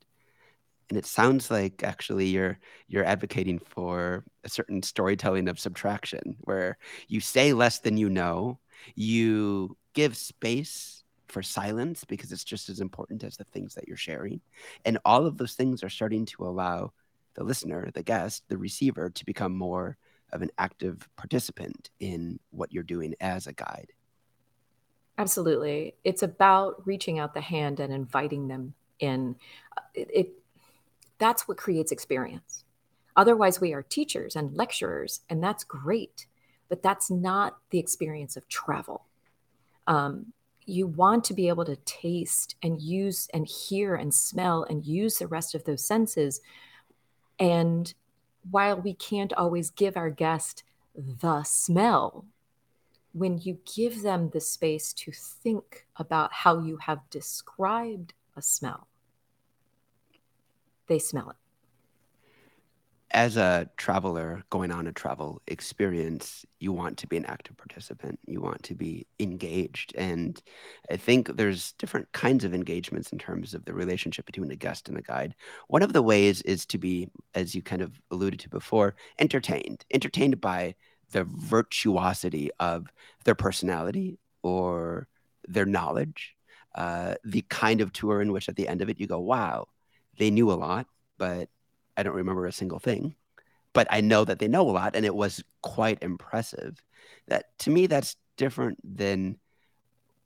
And 0.88 0.98
it 0.98 1.06
sounds 1.06 1.50
like 1.50 1.82
actually 1.82 2.26
you're 2.26 2.58
you're 2.86 3.04
advocating 3.04 3.58
for 3.58 4.24
a 4.44 4.48
certain 4.48 4.82
storytelling 4.82 5.48
of 5.48 5.58
subtraction 5.58 6.36
where 6.40 6.78
you 7.08 7.20
say 7.20 7.52
less 7.52 7.80
than 7.80 7.96
you 7.96 8.08
know, 8.08 8.58
you 8.94 9.76
give 9.94 10.16
space 10.16 11.02
for 11.26 11.42
silence 11.42 12.04
because 12.04 12.30
it's 12.30 12.44
just 12.44 12.68
as 12.68 12.80
important 12.80 13.24
as 13.24 13.36
the 13.36 13.44
things 13.44 13.74
that 13.74 13.88
you're 13.88 13.96
sharing. 13.96 14.40
And 14.84 14.98
all 15.04 15.26
of 15.26 15.38
those 15.38 15.54
things 15.54 15.82
are 15.82 15.88
starting 15.88 16.24
to 16.26 16.44
allow 16.44 16.92
the 17.36 17.44
listener, 17.44 17.90
the 17.94 18.02
guest, 18.02 18.42
the 18.48 18.58
receiver 18.58 19.10
to 19.10 19.24
become 19.24 19.56
more 19.56 19.96
of 20.32 20.42
an 20.42 20.50
active 20.58 21.08
participant 21.16 21.90
in 22.00 22.40
what 22.50 22.72
you're 22.72 22.82
doing 22.82 23.14
as 23.20 23.46
a 23.46 23.52
guide. 23.52 23.92
Absolutely. 25.18 25.94
It's 26.04 26.22
about 26.22 26.86
reaching 26.86 27.18
out 27.18 27.34
the 27.34 27.40
hand 27.40 27.80
and 27.80 27.92
inviting 27.92 28.48
them 28.48 28.74
in. 28.98 29.36
Uh, 29.76 29.82
it, 29.94 30.08
it 30.12 30.32
that's 31.18 31.48
what 31.48 31.56
creates 31.56 31.92
experience. 31.92 32.64
Otherwise, 33.16 33.60
we 33.60 33.72
are 33.72 33.82
teachers 33.82 34.36
and 34.36 34.54
lecturers, 34.54 35.20
and 35.30 35.42
that's 35.42 35.64
great, 35.64 36.26
but 36.68 36.82
that's 36.82 37.10
not 37.10 37.56
the 37.70 37.78
experience 37.78 38.36
of 38.36 38.46
travel. 38.48 39.06
Um, 39.86 40.32
you 40.66 40.86
want 40.86 41.24
to 41.24 41.34
be 41.34 41.48
able 41.48 41.64
to 41.64 41.76
taste 41.86 42.56
and 42.62 42.82
use 42.82 43.28
and 43.32 43.46
hear 43.46 43.94
and 43.94 44.12
smell 44.12 44.64
and 44.68 44.84
use 44.84 45.16
the 45.18 45.28
rest 45.28 45.54
of 45.54 45.64
those 45.64 45.86
senses 45.86 46.40
and 47.38 47.92
while 48.50 48.80
we 48.80 48.94
can't 48.94 49.32
always 49.32 49.70
give 49.70 49.96
our 49.96 50.10
guest 50.10 50.62
the 50.94 51.42
smell, 51.42 52.26
when 53.12 53.38
you 53.38 53.58
give 53.74 54.02
them 54.02 54.30
the 54.30 54.40
space 54.40 54.92
to 54.92 55.12
think 55.12 55.86
about 55.96 56.32
how 56.32 56.60
you 56.60 56.76
have 56.78 57.08
described 57.10 58.12
a 58.36 58.42
smell, 58.42 58.88
they 60.86 60.98
smell 60.98 61.30
it 61.30 61.36
as 63.16 63.38
a 63.38 63.66
traveler 63.78 64.44
going 64.50 64.70
on 64.70 64.86
a 64.86 64.92
travel 64.92 65.40
experience, 65.46 66.44
you 66.60 66.70
want 66.70 66.98
to 66.98 67.06
be 67.06 67.16
an 67.16 67.24
active 67.24 67.56
participant. 67.56 68.18
You 68.26 68.42
want 68.42 68.62
to 68.64 68.74
be 68.74 69.06
engaged. 69.18 69.94
And 69.96 70.40
I 70.90 70.98
think 70.98 71.34
there's 71.34 71.72
different 71.78 72.12
kinds 72.12 72.44
of 72.44 72.52
engagements 72.52 73.12
in 73.12 73.18
terms 73.18 73.54
of 73.54 73.64
the 73.64 73.72
relationship 73.72 74.26
between 74.26 74.50
a 74.50 74.54
guest 74.54 74.90
and 74.90 74.98
a 74.98 75.02
guide. 75.02 75.34
One 75.68 75.82
of 75.82 75.94
the 75.94 76.02
ways 76.02 76.42
is 76.42 76.66
to 76.66 76.76
be, 76.76 77.08
as 77.34 77.54
you 77.54 77.62
kind 77.62 77.80
of 77.80 77.98
alluded 78.10 78.38
to 78.40 78.50
before, 78.50 78.96
entertained, 79.18 79.86
entertained 79.90 80.38
by 80.38 80.74
the 81.12 81.24
virtuosity 81.24 82.50
of 82.60 82.86
their 83.24 83.34
personality 83.34 84.18
or 84.42 85.08
their 85.48 85.64
knowledge. 85.64 86.36
Uh, 86.74 87.14
the 87.24 87.40
kind 87.48 87.80
of 87.80 87.94
tour 87.94 88.20
in 88.20 88.30
which 88.30 88.50
at 88.50 88.56
the 88.56 88.68
end 88.68 88.82
of 88.82 88.90
it 88.90 89.00
you 89.00 89.06
go, 89.06 89.20
wow, 89.20 89.68
they 90.18 90.30
knew 90.30 90.52
a 90.52 90.52
lot, 90.52 90.86
but 91.16 91.48
I 91.96 92.02
don't 92.02 92.14
remember 92.14 92.46
a 92.46 92.52
single 92.52 92.78
thing, 92.78 93.14
but 93.72 93.86
I 93.90 94.00
know 94.00 94.24
that 94.24 94.38
they 94.38 94.48
know 94.48 94.68
a 94.68 94.72
lot, 94.72 94.96
and 94.96 95.04
it 95.04 95.14
was 95.14 95.42
quite 95.62 96.02
impressive. 96.02 96.82
That 97.28 97.58
to 97.60 97.70
me, 97.70 97.86
that's 97.86 98.16
different 98.36 98.78
than 98.84 99.38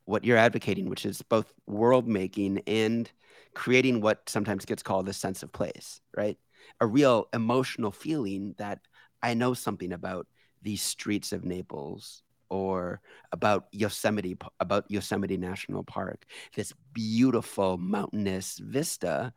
what 0.04 0.24
you're 0.24 0.36
advocating, 0.36 0.88
which 0.88 1.06
is 1.06 1.22
both 1.22 1.52
world 1.66 2.08
making 2.08 2.62
and 2.66 3.10
creating 3.54 4.00
what 4.00 4.28
sometimes 4.28 4.64
gets 4.64 4.82
called 4.82 5.08
a 5.08 5.12
sense 5.12 5.42
of 5.42 5.52
place, 5.52 6.00
right? 6.16 6.38
A 6.80 6.86
real 6.86 7.28
emotional 7.32 7.90
feeling 7.92 8.54
that 8.58 8.80
I 9.22 9.34
know 9.34 9.54
something 9.54 9.92
about 9.92 10.26
these 10.62 10.82
streets 10.82 11.32
of 11.32 11.44
Naples 11.44 12.22
or 12.48 13.00
about 13.32 13.66
Yosemite 13.70 14.36
about 14.58 14.90
Yosemite 14.90 15.36
National 15.36 15.84
Park, 15.84 16.26
this 16.54 16.72
beautiful 16.92 17.78
mountainous 17.78 18.58
vista 18.58 19.32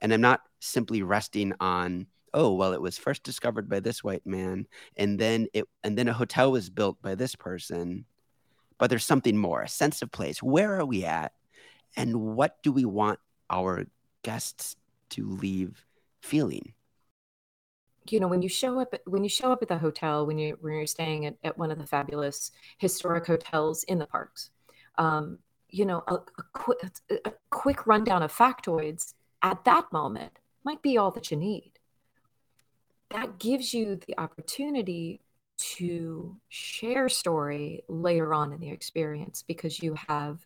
and 0.00 0.12
I'm 0.12 0.20
not 0.20 0.42
simply 0.60 1.02
resting 1.02 1.52
on 1.60 2.06
oh 2.34 2.52
well 2.52 2.72
it 2.72 2.80
was 2.80 2.98
first 2.98 3.22
discovered 3.22 3.68
by 3.68 3.80
this 3.80 4.02
white 4.02 4.26
man 4.26 4.66
and 4.96 5.18
then 5.18 5.46
it 5.54 5.64
and 5.84 5.96
then 5.96 6.08
a 6.08 6.12
hotel 6.12 6.52
was 6.52 6.70
built 6.70 7.00
by 7.02 7.14
this 7.14 7.34
person. 7.34 8.04
But 8.78 8.90
there's 8.90 9.06
something 9.06 9.38
more 9.38 9.62
a 9.62 9.68
sense 9.68 10.02
of 10.02 10.12
place. 10.12 10.42
Where 10.42 10.78
are 10.78 10.84
we 10.84 11.04
at? 11.04 11.32
And 11.96 12.36
what 12.36 12.62
do 12.62 12.72
we 12.72 12.84
want 12.84 13.18
our 13.48 13.86
guests 14.22 14.76
to 15.10 15.26
leave 15.26 15.86
feeling? 16.20 16.74
You 18.10 18.20
know 18.20 18.28
when 18.28 18.42
you 18.42 18.48
show 18.48 18.80
up 18.80 18.94
when 19.06 19.24
you 19.24 19.30
show 19.30 19.50
up 19.50 19.62
at 19.62 19.68
the 19.68 19.78
hotel 19.78 20.26
when 20.26 20.38
you 20.38 20.56
when 20.60 20.74
you're 20.74 20.86
staying 20.86 21.26
at, 21.26 21.36
at 21.42 21.58
one 21.58 21.70
of 21.70 21.78
the 21.78 21.86
fabulous 21.86 22.52
historic 22.78 23.26
hotels 23.26 23.82
in 23.84 23.98
the 23.98 24.06
parks 24.06 24.50
um, 24.98 25.38
you 25.70 25.84
know 25.84 26.02
a, 26.06 26.14
a, 26.14 26.42
quick, 26.52 26.78
a 27.24 27.32
quick 27.50 27.86
rundown 27.86 28.22
of 28.22 28.32
factoids 28.32 29.14
at 29.42 29.64
that 29.64 29.92
moment 29.92 30.32
might 30.64 30.82
be 30.82 30.96
all 30.96 31.10
that 31.12 31.30
you 31.30 31.36
need. 31.36 31.72
That 33.10 33.38
gives 33.38 33.72
you 33.72 34.00
the 34.06 34.18
opportunity 34.18 35.20
to 35.58 36.36
share 36.48 37.08
story 37.08 37.82
later 37.88 38.34
on 38.34 38.52
in 38.52 38.60
the 38.60 38.70
experience 38.70 39.42
because 39.46 39.82
you 39.82 39.94
have 40.08 40.44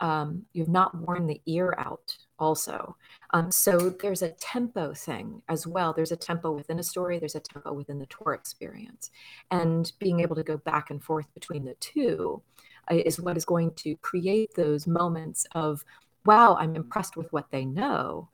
um, 0.00 0.44
you've 0.52 0.68
not 0.68 0.94
worn 0.96 1.26
the 1.26 1.40
ear 1.46 1.74
out 1.76 2.16
also. 2.38 2.96
Um, 3.32 3.50
so 3.50 3.90
there's 3.90 4.22
a 4.22 4.30
tempo 4.30 4.94
thing 4.94 5.42
as 5.48 5.66
well. 5.66 5.92
There's 5.92 6.12
a 6.12 6.16
tempo 6.16 6.52
within 6.52 6.78
a 6.78 6.84
story. 6.84 7.18
There's 7.18 7.34
a 7.34 7.40
tempo 7.40 7.72
within 7.72 7.98
the 7.98 8.06
tour 8.06 8.32
experience. 8.32 9.10
And 9.50 9.90
being 9.98 10.20
able 10.20 10.36
to 10.36 10.44
go 10.44 10.56
back 10.56 10.90
and 10.90 11.02
forth 11.02 11.26
between 11.34 11.64
the 11.64 11.74
two 11.80 12.42
uh, 12.90 12.94
is 12.94 13.20
what 13.20 13.36
is 13.36 13.44
going 13.44 13.72
to 13.74 13.96
create 13.96 14.54
those 14.54 14.86
moments 14.86 15.46
of 15.54 15.84
wow, 16.24 16.56
I'm 16.58 16.76
impressed 16.76 17.16
with 17.16 17.32
what 17.32 17.50
they 17.50 17.64
know. 17.64 18.28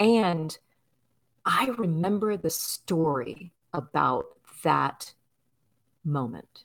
And 0.00 0.56
I 1.44 1.66
remember 1.76 2.36
the 2.36 2.50
story 2.50 3.52
about 3.72 4.26
that 4.62 5.14
moment. 6.04 6.64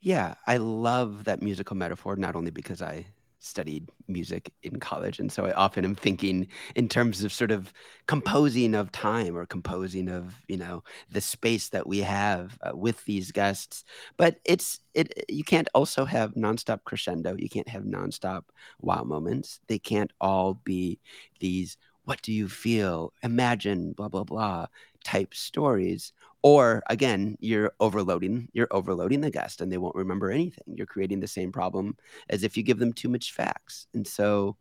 Yeah, 0.00 0.34
I 0.46 0.58
love 0.58 1.24
that 1.24 1.42
musical 1.42 1.76
metaphor, 1.76 2.16
not 2.16 2.36
only 2.36 2.50
because 2.50 2.80
I 2.80 3.06
studied 3.38 3.88
music 4.08 4.52
in 4.62 4.80
college. 4.80 5.18
And 5.18 5.30
so 5.30 5.46
I 5.46 5.52
often 5.52 5.84
am 5.84 5.94
thinking 5.94 6.48
in 6.74 6.88
terms 6.88 7.22
of 7.24 7.32
sort 7.32 7.50
of 7.50 7.72
composing 8.06 8.74
of 8.74 8.90
time 8.92 9.36
or 9.36 9.46
composing 9.46 10.08
of, 10.08 10.34
you 10.48 10.56
know, 10.56 10.82
the 11.10 11.20
space 11.20 11.68
that 11.70 11.86
we 11.86 11.98
have 12.00 12.58
uh, 12.62 12.76
with 12.76 13.04
these 13.04 13.32
guests. 13.32 13.84
But 14.16 14.36
it's, 14.44 14.80
it, 14.94 15.24
you 15.28 15.44
can't 15.44 15.68
also 15.74 16.04
have 16.04 16.34
nonstop 16.34 16.84
crescendo. 16.84 17.36
You 17.38 17.48
can't 17.48 17.68
have 17.68 17.84
nonstop 17.84 18.44
wow 18.80 19.04
moments. 19.04 19.60
They 19.68 19.78
can't 19.78 20.12
all 20.20 20.54
be 20.54 20.98
these, 21.40 21.76
what 22.04 22.22
do 22.22 22.32
you 22.32 22.48
feel? 22.48 23.12
Imagine, 23.22 23.92
blah, 23.92 24.08
blah, 24.08 24.24
blah 24.24 24.66
type 25.04 25.32
stories 25.34 26.12
or 26.42 26.82
again 26.88 27.36
you're 27.40 27.72
overloading 27.80 28.48
you're 28.52 28.68
overloading 28.70 29.20
the 29.20 29.30
guest 29.30 29.60
and 29.60 29.72
they 29.72 29.78
won't 29.78 29.96
remember 29.96 30.30
anything. 30.30 30.64
You're 30.74 30.86
creating 30.86 31.20
the 31.20 31.26
same 31.26 31.52
problem 31.52 31.96
as 32.28 32.42
if 32.42 32.56
you 32.56 32.62
give 32.62 32.78
them 32.78 32.92
too 32.92 33.08
much 33.08 33.32
facts. 33.32 33.86
And 33.94 34.06
so 34.06 34.56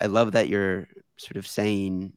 i 0.00 0.06
love 0.06 0.32
that 0.32 0.48
you're 0.48 0.88
sort 1.16 1.36
of 1.36 1.46
saying 1.46 2.12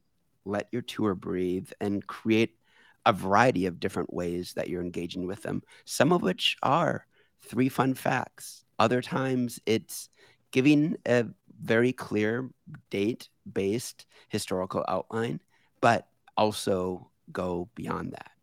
let 0.46 0.68
your 0.72 0.82
tour 0.82 1.14
breathe 1.16 1.70
and 1.82 2.06
create 2.08 2.58
a 3.06 3.14
variety 3.14 3.66
of 3.68 3.80
different 3.80 4.14
ways 4.14 4.54
that 4.54 4.70
you're 4.70 4.82
engaging 4.82 5.28
with 5.28 5.42
them. 5.44 5.62
Some 5.86 6.12
of 6.12 6.22
which 6.22 6.58
are 6.64 7.06
three 7.42 7.70
fun 7.70 7.94
facts. 7.94 8.66
Other 8.80 9.02
times 9.02 9.60
it's 9.66 10.10
giving 10.52 10.96
a 11.08 11.26
very 11.62 11.94
clear 11.94 12.50
date 12.90 13.30
based 13.52 14.06
historical 14.30 14.84
outline 14.88 15.40
but 15.82 16.08
also 16.36 17.10
go 17.32 17.70
beyond 17.76 18.12
that 18.12 18.35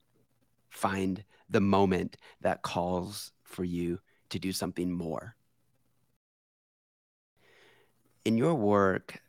find 0.72 1.22
the 1.48 1.60
moment 1.60 2.16
that 2.40 2.62
calls 2.62 3.30
for 3.44 3.62
you 3.62 4.00
to 4.30 4.38
do 4.38 4.52
something 4.52 4.90
more. 4.90 5.36
In 8.24 8.38
your 8.38 8.54
work, 8.54 9.20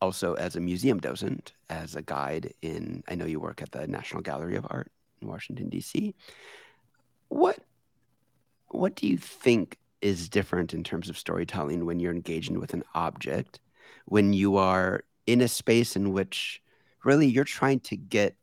also 0.00 0.34
as 0.34 0.56
a 0.56 0.60
museum 0.60 0.98
docent, 0.98 1.52
as 1.68 1.94
a 1.94 2.02
guide 2.02 2.54
in, 2.62 3.04
I 3.08 3.14
know 3.14 3.26
you 3.26 3.40
work 3.40 3.60
at 3.60 3.72
the 3.72 3.86
National 3.86 4.22
Gallery 4.22 4.56
of 4.56 4.66
Art 4.70 4.90
in 5.20 5.28
Washington, 5.28 5.68
D.C. 5.68 6.14
What, 7.28 7.58
what 8.68 8.94
do 8.94 9.06
you 9.06 9.18
think 9.18 9.76
is 10.00 10.28
different 10.28 10.72
in 10.72 10.82
terms 10.82 11.10
of 11.10 11.18
storytelling 11.18 11.84
when 11.84 12.00
you're 12.00 12.12
engaging 12.12 12.58
with 12.58 12.72
an 12.72 12.84
object, 12.94 13.60
when 14.06 14.32
you 14.32 14.56
are 14.56 15.04
in 15.26 15.40
a 15.40 15.48
space 15.48 15.96
in 15.96 16.12
which 16.12 16.62
really 17.04 17.26
you're 17.26 17.44
trying 17.44 17.80
to 17.80 17.96
get 17.96 18.36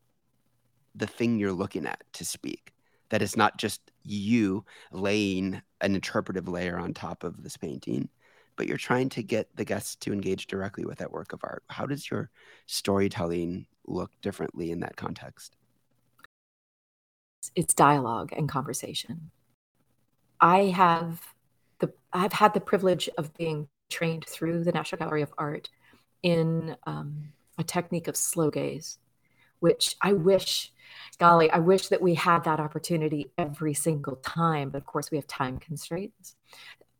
the 0.94 1.06
thing 1.06 1.38
you're 1.38 1.52
looking 1.52 1.86
at 1.86 2.02
to 2.14 2.24
speak. 2.24 2.72
That 3.10 3.22
it's 3.22 3.36
not 3.36 3.58
just 3.58 3.80
you 4.02 4.64
laying 4.90 5.60
an 5.80 5.94
interpretive 5.94 6.48
layer 6.48 6.78
on 6.78 6.94
top 6.94 7.22
of 7.22 7.42
this 7.42 7.56
painting, 7.56 8.08
but 8.56 8.66
you're 8.66 8.76
trying 8.76 9.08
to 9.10 9.22
get 9.22 9.54
the 9.56 9.64
guests 9.64 9.96
to 9.96 10.12
engage 10.12 10.46
directly 10.46 10.84
with 10.84 10.98
that 10.98 11.12
work 11.12 11.32
of 11.32 11.40
art. 11.44 11.62
How 11.68 11.86
does 11.86 12.10
your 12.10 12.30
storytelling 12.66 13.66
look 13.86 14.10
differently 14.22 14.70
in 14.70 14.80
that 14.80 14.96
context? 14.96 15.56
It's 17.54 17.74
dialogue 17.74 18.32
and 18.36 18.48
conversation. 18.48 19.30
I 20.40 20.64
have 20.66 21.20
the 21.78 21.92
I've 22.12 22.32
had 22.32 22.54
the 22.54 22.60
privilege 22.60 23.08
of 23.18 23.34
being 23.34 23.68
trained 23.90 24.24
through 24.26 24.64
the 24.64 24.72
National 24.72 24.98
Gallery 24.98 25.22
of 25.22 25.32
Art 25.36 25.68
in 26.22 26.76
um, 26.86 27.32
a 27.58 27.64
technique 27.64 28.08
of 28.08 28.16
slow 28.16 28.50
gaze, 28.50 28.98
which 29.60 29.96
I 30.00 30.14
wish 30.14 30.72
golly, 31.18 31.50
I 31.50 31.58
wish 31.58 31.88
that 31.88 32.02
we 32.02 32.14
had 32.14 32.44
that 32.44 32.60
opportunity 32.60 33.30
every 33.38 33.74
single 33.74 34.16
time, 34.16 34.70
but 34.70 34.78
of 34.78 34.86
course 34.86 35.10
we 35.10 35.18
have 35.18 35.26
time 35.26 35.58
constraints. 35.58 36.36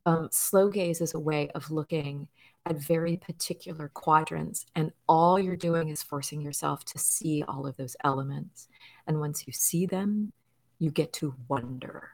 Um, 0.06 0.28
slow 0.30 0.68
gaze 0.68 1.00
is 1.00 1.14
a 1.14 1.20
way 1.20 1.50
of 1.54 1.70
looking 1.70 2.28
at 2.66 2.76
very 2.76 3.16
particular 3.16 3.90
quadrants, 3.92 4.66
and 4.74 4.92
all 5.08 5.38
you're 5.38 5.56
doing 5.56 5.88
is 5.88 6.02
forcing 6.02 6.40
yourself 6.40 6.84
to 6.86 6.98
see 6.98 7.42
all 7.46 7.66
of 7.66 7.76
those 7.76 7.96
elements. 8.04 8.68
And 9.06 9.20
once 9.20 9.46
you 9.46 9.52
see 9.52 9.86
them, 9.86 10.32
you 10.78 10.90
get 10.90 11.12
to 11.14 11.34
wonder 11.48 12.10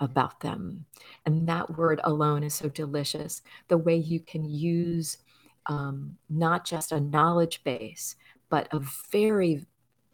about 0.00 0.40
them. 0.40 0.84
And 1.26 1.48
that 1.48 1.76
word 1.76 2.00
alone 2.04 2.42
is 2.42 2.54
so 2.54 2.68
delicious. 2.68 3.42
The 3.68 3.78
way 3.78 3.96
you 3.96 4.20
can 4.20 4.44
use 4.44 5.18
um, 5.66 6.16
not 6.30 6.64
just 6.64 6.92
a 6.92 7.00
knowledge 7.00 7.62
base, 7.64 8.16
but 8.48 8.68
a 8.72 8.80
very 9.10 9.66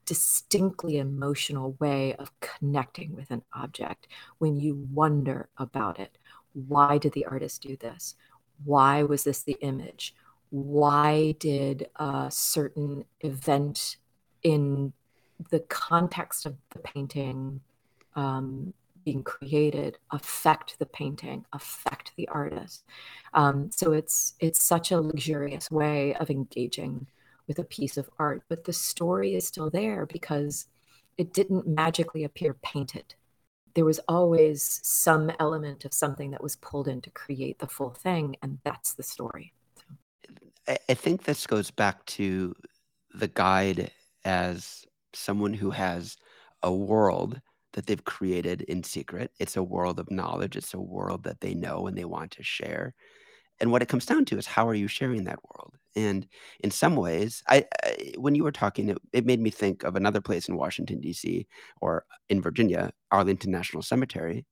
distinctly 0.04 0.99
emotional 0.99 1.76
way 1.80 2.14
of 2.14 2.30
connecting 2.40 3.14
with 3.14 3.30
an 3.30 3.42
object 3.52 4.08
when 4.38 4.56
you 4.56 4.87
wonder 4.92 5.49
about 5.58 5.99
it. 5.99 6.18
Why 6.52 6.99
did 6.99 7.12
the 7.12 7.26
artist 7.26 7.62
do 7.62 7.76
this? 7.76 8.14
Why 8.64 9.02
was 9.02 9.25
this 9.25 9.42
the 9.42 9.56
image? 9.60 10.14
Why 10.50 11.34
did 11.38 11.88
a 11.97 12.28
certain 12.30 13.04
event 13.21 13.97
in 14.43 14.93
the 15.50 15.60
context 15.60 16.47
of 16.47 16.56
the 16.71 16.78
painting 16.78 17.60
um, 18.14 18.73
being 19.04 19.23
created 19.23 19.99
affect 20.12 20.78
the 20.78 20.86
painting, 20.86 21.45
affect 21.52 22.12
the 22.17 22.28
artist? 22.28 22.84
Um, 23.32 23.71
so 23.73 23.93
it's 23.93 24.34
it's 24.38 24.62
such 24.62 24.93
a 24.93 25.00
luxurious 25.00 25.71
way 25.71 26.14
of 26.14 26.30
engaging 26.30 27.08
with 27.47 27.59
a 27.59 27.65
piece 27.65 27.97
of 27.97 28.11
art, 28.19 28.43
but 28.49 28.65
the 28.65 28.73
story 28.73 29.35
is 29.35 29.47
still 29.47 29.71
there 29.71 30.07
because 30.07 30.67
it 31.19 31.33
didn't 31.33 31.67
magically 31.67 32.25
appear 32.25 32.54
painted. 32.63 33.15
There 33.75 33.85
was 33.85 34.00
always 34.09 34.80
some 34.83 35.33
element 35.41 35.85
of 35.85 35.93
something 35.93 36.30
that 36.30 36.43
was 36.43 36.57
pulled 36.57 36.89
in 36.89 37.00
to 37.02 37.11
create 37.11 37.59
the 37.59 37.67
full 37.67 37.91
thing, 37.91 38.37
and 38.43 38.59
that's 38.65 38.95
the 38.95 39.02
story. 39.02 39.52
So. 39.76 40.76
I 40.89 40.95
think 40.95 41.25
this 41.25 41.47
goes 41.47 41.71
back 41.71 42.04
to 42.07 42.54
the 43.13 43.28
guide 43.28 43.91
as 44.25 44.85
someone 45.13 45.54
who 45.54 45.71
has 45.71 46.17
a 46.63 46.73
world 46.73 47.41
that 47.75 47.87
they've 47.87 48.04
created 48.04 48.63
in 48.63 48.83
secret. 48.83 49.33
It's 49.39 49.57
a 49.57 49.63
world 49.63 49.99
of 49.99 50.11
knowledge, 50.11 50.57
it's 50.57 50.75
a 50.75 50.80
world 50.80 51.25
that 51.25 51.41
they 51.41 51.54
know 51.54 51.87
and 51.87 51.97
they 51.99 52.04
want 52.04 52.30
to 52.33 52.43
share. 52.43 52.95
And 53.60 53.71
what 53.71 53.82
it 53.82 53.88
comes 53.88 54.06
down 54.06 54.25
to 54.26 54.38
is 54.38 54.47
how 54.47 54.69
are 54.69 54.75
you 54.75 54.88
sharing 54.88 55.25
that 55.25 55.38
world? 55.45 55.75
And 55.97 56.26
in 56.60 56.71
some 56.71 56.97
ways, 56.97 57.43
I, 57.49 57.64
I 57.84 58.14
when 58.19 58.34
you 58.34 58.43
were 58.43 58.52
talking, 58.52 58.88
it, 58.88 58.99
it, 59.12 59.26
made 59.26 59.40
me 59.40 59.50
think 59.50 59.84
of 59.84 59.95
another 59.95 60.21
place 60.21 60.49
in 60.49 60.56
Washington 60.56 61.00
D.C. 61.00 61.47
or 61.80 62.04
in 62.28 62.43
Virginia, 62.43 62.90
Arlington 63.12 63.52
National 63.52 63.82
Cemetery, 63.82 64.45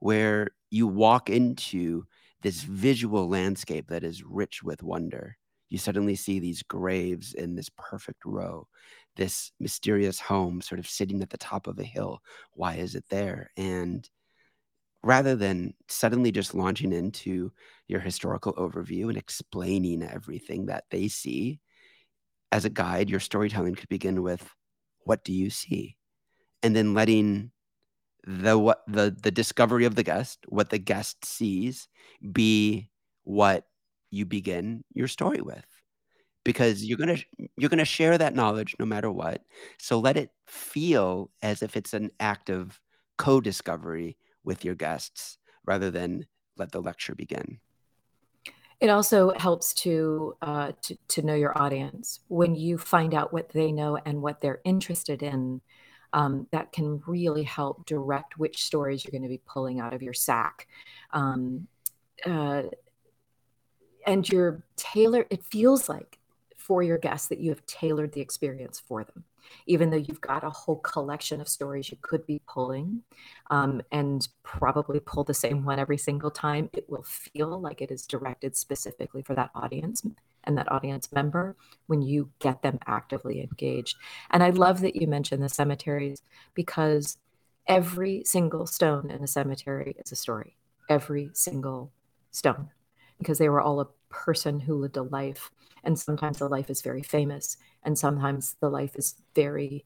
where 0.00 0.48
you 0.70 0.88
walk 0.88 1.30
into 1.30 2.04
this 2.42 2.62
visual 2.62 3.28
landscape 3.28 3.88
that 3.88 4.02
is 4.02 4.24
rich 4.24 4.62
with 4.62 4.82
wonder. 4.82 5.36
You 5.68 5.78
suddenly 5.78 6.16
see 6.16 6.40
these 6.40 6.62
graves 6.62 7.32
in 7.34 7.54
this 7.54 7.70
perfect 7.78 8.24
row, 8.24 8.66
this 9.16 9.52
mysterious 9.60 10.18
home 10.18 10.60
sort 10.60 10.80
of 10.80 10.88
sitting 10.88 11.22
at 11.22 11.30
the 11.30 11.38
top 11.38 11.66
of 11.66 11.78
a 11.78 11.84
hill. 11.84 12.20
Why 12.52 12.74
is 12.74 12.94
it 12.94 13.04
there? 13.08 13.50
And 13.56 14.08
rather 15.04 15.34
than 15.36 15.74
suddenly 15.88 16.32
just 16.32 16.54
launching 16.54 16.92
into 16.92 17.52
your 17.88 18.00
historical 18.00 18.52
overview 18.54 19.08
and 19.08 19.16
explaining 19.16 20.02
everything 20.02 20.66
that 20.66 20.84
they 20.90 21.08
see 21.08 21.60
as 22.52 22.64
a 22.64 22.70
guide 22.70 23.10
your 23.10 23.20
storytelling 23.20 23.74
could 23.74 23.88
begin 23.88 24.22
with 24.22 24.48
what 25.04 25.24
do 25.24 25.32
you 25.32 25.50
see? 25.50 25.96
And 26.62 26.76
then 26.76 26.94
letting 26.94 27.50
the 28.26 28.56
what 28.58 28.82
the 28.86 29.16
the 29.22 29.30
discovery 29.32 29.84
of 29.84 29.96
the 29.96 30.02
guest 30.04 30.38
what 30.48 30.70
the 30.70 30.78
guest 30.78 31.24
sees 31.24 31.88
be 32.32 32.88
what 33.24 33.66
you 34.10 34.24
begin 34.24 34.84
your 34.94 35.08
story 35.08 35.40
with. 35.40 35.64
Because 36.44 36.84
you're 36.84 36.98
going 36.98 37.16
to 37.16 37.24
you're 37.56 37.70
going 37.70 37.78
to 37.78 37.84
share 37.84 38.18
that 38.18 38.34
knowledge 38.34 38.76
no 38.78 38.86
matter 38.86 39.10
what. 39.10 39.42
So 39.78 39.98
let 40.00 40.16
it 40.16 40.30
feel 40.46 41.30
as 41.42 41.62
if 41.62 41.76
it's 41.76 41.94
an 41.94 42.10
act 42.20 42.50
of 42.50 42.80
co-discovery 43.18 44.16
with 44.44 44.64
your 44.64 44.74
guests 44.74 45.38
rather 45.64 45.90
than 45.90 46.26
let 46.56 46.72
the 46.72 46.80
lecture 46.80 47.14
begin. 47.14 47.58
It 48.80 48.90
also 48.90 49.32
helps 49.36 49.74
to, 49.74 50.36
uh, 50.42 50.72
to, 50.82 50.96
to 51.08 51.22
know 51.22 51.34
your 51.34 51.56
audience 51.56 52.20
when 52.26 52.56
you 52.56 52.78
find 52.78 53.14
out 53.14 53.32
what 53.32 53.48
they 53.50 53.70
know 53.70 53.96
and 54.04 54.20
what 54.20 54.40
they're 54.40 54.60
interested 54.64 55.22
in. 55.22 55.60
Um, 56.14 56.46
that 56.50 56.72
can 56.72 57.00
really 57.06 57.42
help 57.42 57.86
direct 57.86 58.36
which 58.36 58.64
stories 58.64 59.02
you're 59.02 59.12
going 59.12 59.22
to 59.22 59.30
be 59.30 59.40
pulling 59.46 59.80
out 59.80 59.94
of 59.94 60.02
your 60.02 60.12
sack. 60.12 60.68
Um, 61.12 61.68
uh, 62.26 62.64
and 64.06 64.28
you're 64.28 64.62
tailor. 64.76 65.26
It 65.30 65.42
feels 65.44 65.88
like 65.88 66.18
for 66.66 66.82
your 66.82 66.98
guests 66.98 67.28
that 67.28 67.40
you 67.40 67.50
have 67.50 67.64
tailored 67.66 68.12
the 68.12 68.20
experience 68.20 68.80
for 68.80 69.04
them 69.04 69.24
even 69.66 69.90
though 69.90 69.96
you've 69.96 70.20
got 70.20 70.44
a 70.44 70.50
whole 70.50 70.76
collection 70.76 71.40
of 71.40 71.48
stories 71.48 71.90
you 71.90 71.98
could 72.00 72.26
be 72.26 72.40
pulling 72.48 73.02
um, 73.50 73.82
and 73.90 74.28
probably 74.42 75.00
pull 75.00 75.24
the 75.24 75.34
same 75.34 75.64
one 75.64 75.78
every 75.78 75.98
single 75.98 76.30
time, 76.30 76.70
it 76.72 76.88
will 76.88 77.02
feel 77.02 77.60
like 77.60 77.80
it 77.80 77.90
is 77.90 78.06
directed 78.06 78.56
specifically 78.56 79.22
for 79.22 79.34
that 79.34 79.50
audience 79.54 80.02
and 80.44 80.58
that 80.58 80.70
audience 80.72 81.12
member 81.12 81.56
when 81.86 82.02
you 82.02 82.30
get 82.40 82.62
them 82.62 82.78
actively 82.86 83.40
engaged. 83.40 83.96
And 84.30 84.42
I 84.42 84.50
love 84.50 84.80
that 84.80 84.96
you 84.96 85.06
mentioned 85.06 85.42
the 85.42 85.48
cemeteries 85.48 86.22
because 86.54 87.18
every 87.68 88.22
single 88.24 88.66
stone 88.66 89.10
in 89.10 89.22
a 89.22 89.28
cemetery 89.28 89.94
is 90.04 90.12
a 90.12 90.16
story. 90.16 90.56
Every 90.88 91.30
single 91.32 91.92
stone 92.32 92.70
because 93.22 93.38
they 93.38 93.48
were 93.48 93.60
all 93.60 93.80
a 93.80 93.88
person 94.10 94.60
who 94.60 94.74
lived 94.74 94.96
a 94.96 95.02
life. 95.02 95.50
And 95.84 95.98
sometimes 95.98 96.38
the 96.38 96.48
life 96.48 96.70
is 96.70 96.82
very 96.82 97.02
famous, 97.02 97.56
and 97.82 97.98
sometimes 97.98 98.56
the 98.60 98.68
life 98.68 98.94
is 98.94 99.16
very 99.34 99.84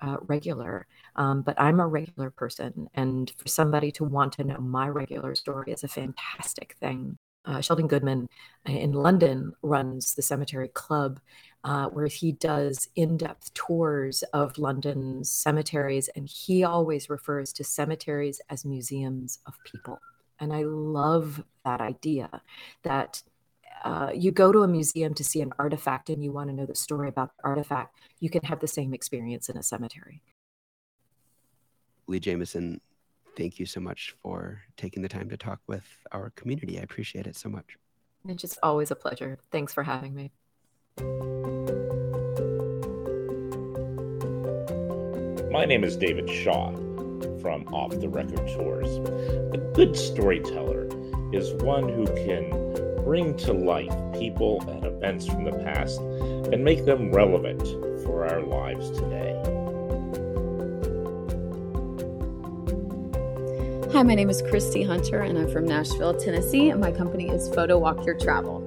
uh, 0.00 0.18
regular. 0.22 0.86
Um, 1.16 1.42
but 1.42 1.60
I'm 1.60 1.80
a 1.80 1.86
regular 1.86 2.30
person, 2.30 2.88
and 2.94 3.32
for 3.38 3.48
somebody 3.48 3.90
to 3.92 4.04
want 4.04 4.34
to 4.34 4.44
know 4.44 4.58
my 4.58 4.88
regular 4.88 5.34
story 5.34 5.72
is 5.72 5.84
a 5.84 5.88
fantastic 5.88 6.76
thing. 6.80 7.16
Uh, 7.44 7.60
Sheldon 7.60 7.88
Goodman 7.88 8.28
uh, 8.68 8.72
in 8.72 8.92
London 8.92 9.52
runs 9.62 10.14
the 10.14 10.22
Cemetery 10.22 10.68
Club, 10.68 11.20
uh, 11.64 11.88
where 11.88 12.06
he 12.06 12.32
does 12.32 12.88
in 12.94 13.16
depth 13.16 13.52
tours 13.54 14.22
of 14.32 14.58
London's 14.58 15.30
cemeteries. 15.30 16.08
And 16.14 16.28
he 16.28 16.62
always 16.62 17.10
refers 17.10 17.52
to 17.54 17.64
cemeteries 17.64 18.40
as 18.48 18.64
museums 18.64 19.40
of 19.46 19.54
people. 19.64 19.98
And 20.42 20.52
I 20.52 20.64
love 20.64 21.44
that 21.64 21.80
idea 21.80 22.42
that 22.82 23.22
uh, 23.84 24.10
you 24.12 24.32
go 24.32 24.50
to 24.50 24.64
a 24.64 24.68
museum 24.68 25.14
to 25.14 25.22
see 25.22 25.40
an 25.40 25.52
artifact 25.56 26.10
and 26.10 26.22
you 26.24 26.32
want 26.32 26.50
to 26.50 26.56
know 26.56 26.66
the 26.66 26.74
story 26.74 27.08
about 27.08 27.30
the 27.36 27.44
artifact, 27.44 28.00
you 28.18 28.28
can 28.28 28.42
have 28.42 28.58
the 28.58 28.66
same 28.66 28.92
experience 28.92 29.48
in 29.48 29.56
a 29.56 29.62
cemetery. 29.62 30.20
Leigh 32.08 32.18
Jameson, 32.18 32.80
thank 33.36 33.60
you 33.60 33.66
so 33.66 33.78
much 33.78 34.16
for 34.20 34.60
taking 34.76 35.00
the 35.00 35.08
time 35.08 35.28
to 35.28 35.36
talk 35.36 35.60
with 35.68 35.86
our 36.10 36.30
community. 36.30 36.76
I 36.76 36.82
appreciate 36.82 37.28
it 37.28 37.36
so 37.36 37.48
much. 37.48 37.78
It's 38.26 38.42
just 38.42 38.58
always 38.64 38.90
a 38.90 38.96
pleasure. 38.96 39.38
Thanks 39.52 39.72
for 39.72 39.84
having 39.84 40.12
me. 40.12 40.32
My 45.52 45.66
name 45.66 45.84
is 45.84 45.96
David 45.96 46.28
Shaw 46.28 46.74
from 47.40 47.64
Off 47.74 47.98
the 47.98 48.08
Record 48.08 48.46
Tours. 48.48 48.96
A 49.54 49.58
good 49.74 49.96
storyteller 49.96 50.88
is 51.32 51.52
one 51.62 51.88
who 51.88 52.06
can 52.06 53.04
bring 53.04 53.36
to 53.36 53.52
life 53.52 53.92
people 54.18 54.62
and 54.68 54.84
events 54.84 55.26
from 55.26 55.44
the 55.44 55.52
past 55.52 55.98
and 56.00 56.64
make 56.64 56.84
them 56.84 57.10
relevant 57.12 57.62
for 58.04 58.26
our 58.26 58.42
lives 58.42 58.90
today. 58.90 59.32
Hi, 63.92 64.02
my 64.02 64.14
name 64.14 64.30
is 64.30 64.40
Christy 64.40 64.82
Hunter, 64.82 65.20
and 65.20 65.36
I'm 65.38 65.50
from 65.50 65.66
Nashville, 65.66 66.14
Tennessee, 66.14 66.70
and 66.70 66.80
my 66.80 66.90
company 66.90 67.28
is 67.28 67.48
Photo 67.54 67.78
Walk 67.78 68.06
Your 68.06 68.16
Travel. 68.16 68.62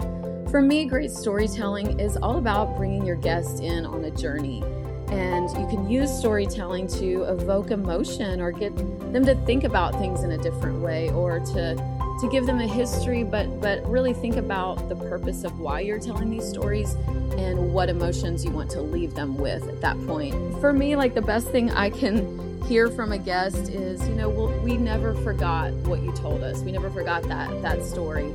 For 0.52 0.62
me, 0.62 0.86
great 0.86 1.12
storytelling 1.12 2.00
is 2.00 2.15
all 2.18 2.38
about 2.38 2.78
bringing 2.78 3.06
your 3.06 3.15
guest 3.15 3.60
in 3.62 3.86
on 3.86 4.06
a 4.06 4.12
journey. 4.12 4.63
And 5.10 5.50
you 5.52 5.68
can 5.68 5.89
use 5.89 6.12
storytelling 6.12 6.88
to 7.00 7.24
evoke 7.24 7.72
emotion 7.72 8.41
or 8.41 8.52
get 8.52 8.76
them 8.76 9.26
to 9.26 9.36
think 9.46 9.63
about 9.63 9.98
things 10.00 10.24
in 10.24 10.32
a 10.32 10.38
different 10.38 10.82
way 10.82 11.10
or 11.12 11.39
to, 11.39 11.76
to 12.22 12.30
give 12.32 12.46
them 12.46 12.60
a 12.60 12.68
history, 12.68 13.24
but, 13.24 13.62
but 13.62 13.86
really 13.89 14.13
think 14.13 14.36
about 14.36 14.89
the 14.89 14.96
purpose 14.96 15.44
of 15.44 15.60
why 15.60 15.80
you're 15.80 16.00
telling 16.00 16.30
these 16.30 16.48
stories 16.48 16.94
and 17.38 17.74
what 17.74 17.89
emotions 17.89 18.44
you 18.44 18.52
want 18.52 18.72
to 18.72 18.82
leave 18.82 19.13
them 19.13 19.38
with 19.38 19.68
at 19.68 19.82
that 19.82 20.00
point. 20.06 20.34
For 20.60 20.74
me, 20.74 20.96
like 20.96 21.13
the 21.13 21.22
best 21.22 21.48
thing 21.50 21.72
I 21.72 21.89
can 21.89 22.62
hear 22.63 22.89
from 22.89 23.12
a 23.12 23.18
guest 23.18 23.70
is, 23.70 24.08
you 24.08 24.15
know, 24.15 24.30
we'll, 24.30 24.58
we 24.62 24.78
never 24.78 25.13
forgot 25.15 25.72
what 25.88 26.02
you 26.02 26.12
told 26.13 26.41
us. 26.44 26.62
We 26.62 26.72
never 26.72 26.89
forgot 26.89 27.24
that 27.24 27.62
that 27.62 27.84
story. 27.84 28.34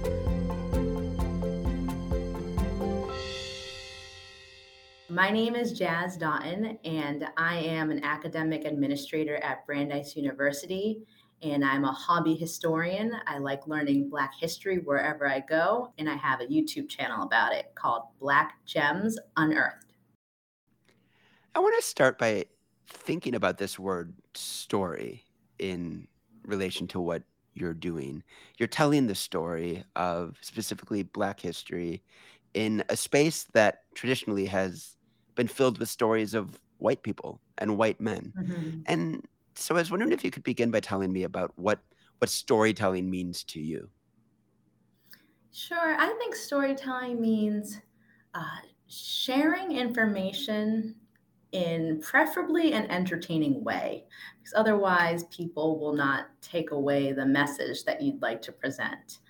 My 5.20 5.30
name 5.30 5.54
is 5.54 5.78
Jazz 5.78 6.16
Dottin, 6.16 6.78
and 6.83 7.28
I 7.37 7.56
am 7.56 7.90
an 7.90 8.02
academic 8.02 8.64
administrator 8.64 9.37
at 9.44 9.66
Brandeis 9.66 10.16
University. 10.16 11.02
And 11.42 11.62
I'm 11.62 11.85
a 11.85 11.92
hobby 11.92 12.35
historian. 12.35 13.12
I 13.26 13.37
like 13.37 13.66
learning 13.66 14.09
Black 14.09 14.33
history 14.40 14.78
wherever 14.78 15.28
I 15.28 15.40
go. 15.40 15.92
And 15.98 16.09
I 16.09 16.14
have 16.14 16.40
a 16.40 16.46
YouTube 16.46 16.88
channel 16.88 17.22
about 17.22 17.52
it 17.52 17.66
called 17.74 18.04
Black 18.18 18.64
Gems 18.64 19.18
Unearthed. 19.37 19.92
I 21.54 21.59
want 21.59 21.74
to 21.78 21.87
start 21.87 22.16
by 22.16 22.46
thinking 22.88 23.35
about 23.35 23.59
this 23.59 23.78
word 23.78 24.14
story 24.33 25.26
in 25.59 26.09
relation 26.46 26.88
to 26.88 27.00
what 27.00 27.24
you're 27.52 27.74
doing. 27.74 28.22
You're 28.56 28.68
telling 28.68 29.06
the 29.06 29.14
story 29.14 29.85
of 29.96 30.38
specifically 30.40 31.02
Black 31.02 31.40
history 31.40 32.02
in 32.54 32.83
a 32.88 32.96
space 32.96 33.44
that 33.52 33.83
traditionally 33.94 34.46
has 34.46 34.96
been 35.40 35.48
filled 35.48 35.79
with 35.79 35.88
stories 35.88 36.35
of 36.35 36.61
white 36.76 37.03
people 37.03 37.40
and 37.57 37.79
white 37.79 37.98
men. 37.98 38.31
Mm-hmm. 38.38 38.81
And 38.85 39.24
so 39.55 39.74
I 39.74 39.79
was 39.79 39.90
wondering 39.90 40.12
if 40.12 40.22
you 40.22 40.31
could 40.31 40.42
begin 40.42 40.70
by 40.70 40.81
telling 40.81 41.11
me 41.11 41.22
about 41.22 41.50
what 41.57 41.79
what 42.18 42.29
storytelling 42.29 43.09
means 43.09 43.42
to 43.44 43.59
you. 43.59 43.88
Sure. 45.50 45.96
I 45.98 46.14
think 46.18 46.35
storytelling 46.35 47.18
means 47.18 47.79
uh, 48.35 48.61
sharing 48.87 49.72
information 49.72 50.94
in 51.53 52.03
preferably 52.03 52.74
an 52.74 52.85
entertaining 52.90 53.64
way, 53.64 54.05
because 54.38 54.53
otherwise 54.55 55.24
people 55.38 55.81
will 55.81 55.94
not 55.94 56.26
take 56.42 56.70
away 56.70 57.12
the 57.12 57.24
message 57.24 57.85
that 57.85 58.03
you'd 58.03 58.20
like 58.20 58.42
to 58.42 58.53
present. 58.53 59.20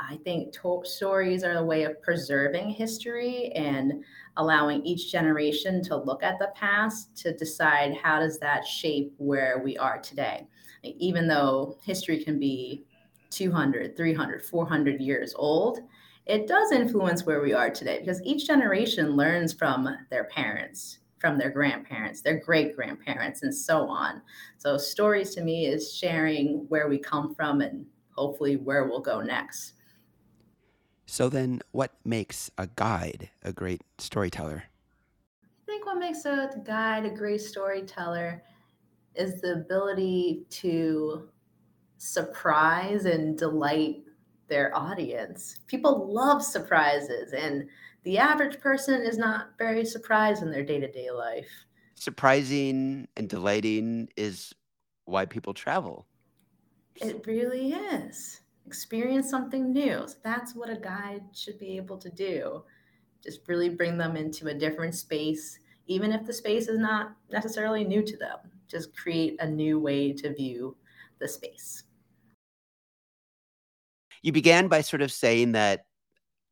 I 0.00 0.16
think 0.24 0.52
to- 0.54 0.82
stories 0.84 1.42
are 1.42 1.54
a 1.56 1.64
way 1.64 1.82
of 1.82 2.00
preserving 2.02 2.70
history 2.70 3.50
and 3.52 4.04
allowing 4.36 4.84
each 4.86 5.10
generation 5.10 5.82
to 5.84 5.96
look 5.96 6.22
at 6.22 6.38
the 6.38 6.52
past 6.54 7.16
to 7.18 7.36
decide 7.36 7.96
how 7.96 8.20
does 8.20 8.38
that 8.38 8.64
shape 8.64 9.12
where 9.18 9.60
we 9.64 9.76
are 9.76 9.98
today. 9.98 10.46
Even 10.84 11.26
though 11.26 11.78
history 11.84 12.22
can 12.22 12.38
be 12.38 12.84
200, 13.30 13.96
300, 13.96 14.42
400 14.42 15.00
years 15.00 15.34
old, 15.36 15.80
it 16.26 16.46
does 16.46 16.70
influence 16.70 17.24
where 17.24 17.40
we 17.42 17.52
are 17.52 17.70
today 17.70 17.98
because 17.98 18.22
each 18.22 18.46
generation 18.46 19.16
learns 19.16 19.52
from 19.52 19.88
their 20.10 20.24
parents, 20.24 21.00
from 21.18 21.38
their 21.38 21.50
grandparents, 21.50 22.22
their 22.22 22.38
great 22.38 22.76
grandparents, 22.76 23.42
and 23.42 23.54
so 23.54 23.88
on. 23.88 24.22
So, 24.58 24.78
stories 24.78 25.34
to 25.34 25.42
me 25.42 25.66
is 25.66 25.92
sharing 25.92 26.66
where 26.68 26.88
we 26.88 26.98
come 26.98 27.34
from 27.34 27.60
and 27.62 27.86
hopefully 28.10 28.56
where 28.56 28.84
we'll 28.86 29.00
go 29.00 29.20
next. 29.20 29.74
So, 31.10 31.30
then 31.30 31.62
what 31.72 31.94
makes 32.04 32.50
a 32.58 32.66
guide 32.66 33.30
a 33.42 33.50
great 33.50 33.80
storyteller? 33.96 34.64
I 35.42 35.64
think 35.64 35.86
what 35.86 35.96
makes 35.96 36.26
a 36.26 36.50
guide 36.64 37.06
a 37.06 37.10
great 37.10 37.40
storyteller 37.40 38.42
is 39.14 39.40
the 39.40 39.54
ability 39.54 40.44
to 40.50 41.30
surprise 41.96 43.06
and 43.06 43.38
delight 43.38 44.04
their 44.48 44.76
audience. 44.76 45.58
People 45.66 46.12
love 46.12 46.42
surprises 46.44 47.32
and 47.32 47.70
the 48.02 48.18
average 48.18 48.60
person 48.60 49.00
is 49.00 49.16
not 49.16 49.56
very 49.56 49.86
surprised 49.86 50.42
in 50.42 50.50
their 50.50 50.62
day-to-day 50.62 51.10
life. 51.10 51.48
Surprising 51.94 53.08
and 53.16 53.30
delighting 53.30 54.10
is 54.14 54.54
why 55.06 55.24
people 55.24 55.54
travel. 55.54 56.06
It 56.96 57.26
really 57.26 57.72
is. 57.72 58.42
Experience 58.68 59.30
something 59.30 59.72
new. 59.72 60.06
So 60.06 60.16
that's 60.22 60.54
what 60.54 60.68
a 60.68 60.76
guide 60.76 61.22
should 61.32 61.58
be 61.58 61.78
able 61.78 61.96
to 61.96 62.10
do. 62.10 62.64
Just 63.24 63.40
really 63.48 63.70
bring 63.70 63.96
them 63.96 64.14
into 64.14 64.48
a 64.48 64.54
different 64.54 64.94
space, 64.94 65.58
even 65.86 66.12
if 66.12 66.26
the 66.26 66.34
space 66.34 66.68
is 66.68 66.78
not 66.78 67.16
necessarily 67.30 67.82
new 67.82 68.02
to 68.02 68.16
them. 68.18 68.36
Just 68.70 68.94
create 68.94 69.40
a 69.40 69.48
new 69.48 69.80
way 69.80 70.12
to 70.12 70.34
view 70.34 70.76
the 71.18 71.26
space. 71.26 71.84
You 74.22 74.32
began 74.32 74.68
by 74.68 74.82
sort 74.82 75.00
of 75.00 75.10
saying 75.10 75.52
that 75.52 75.86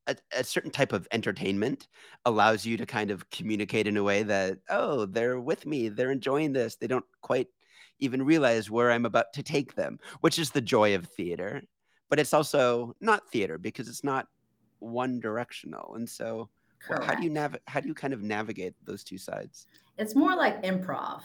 a, 0.06 0.16
a, 0.32 0.42
certain 0.42 0.70
type 0.70 0.94
of 0.94 1.06
entertainment 1.12 1.86
allows 2.24 2.64
you 2.64 2.78
to 2.78 2.86
kind 2.86 3.10
of 3.10 3.28
communicate 3.28 3.86
in 3.86 3.98
a 3.98 4.02
way 4.02 4.22
that 4.22 4.56
oh 4.70 5.04
they're 5.04 5.40
with 5.40 5.66
me 5.66 5.88
they're 5.88 6.12
enjoying 6.12 6.52
this 6.52 6.76
they 6.76 6.86
don't 6.86 7.04
quite 7.22 7.48
even 7.98 8.22
realize 8.22 8.70
where 8.70 8.92
i'm 8.92 9.04
about 9.04 9.32
to 9.34 9.42
take 9.42 9.74
them 9.74 9.98
which 10.20 10.38
is 10.38 10.50
the 10.50 10.60
joy 10.60 10.94
of 10.94 11.08
theater 11.08 11.60
but 12.08 12.18
it's 12.18 12.34
also 12.34 12.94
not 13.00 13.28
theater 13.30 13.58
because 13.58 13.88
it's 13.88 14.04
not 14.04 14.26
one 14.78 15.20
directional 15.20 15.94
and 15.96 16.08
so 16.08 16.48
well, 16.88 17.02
how 17.02 17.14
do 17.14 17.24
you 17.24 17.30
nav- 17.30 17.58
how 17.66 17.80
do 17.80 17.88
you 17.88 17.94
kind 17.94 18.12
of 18.12 18.22
navigate 18.22 18.74
those 18.84 19.02
two 19.02 19.18
sides? 19.18 19.66
It's 19.98 20.14
more 20.14 20.36
like 20.36 20.62
improv 20.62 21.22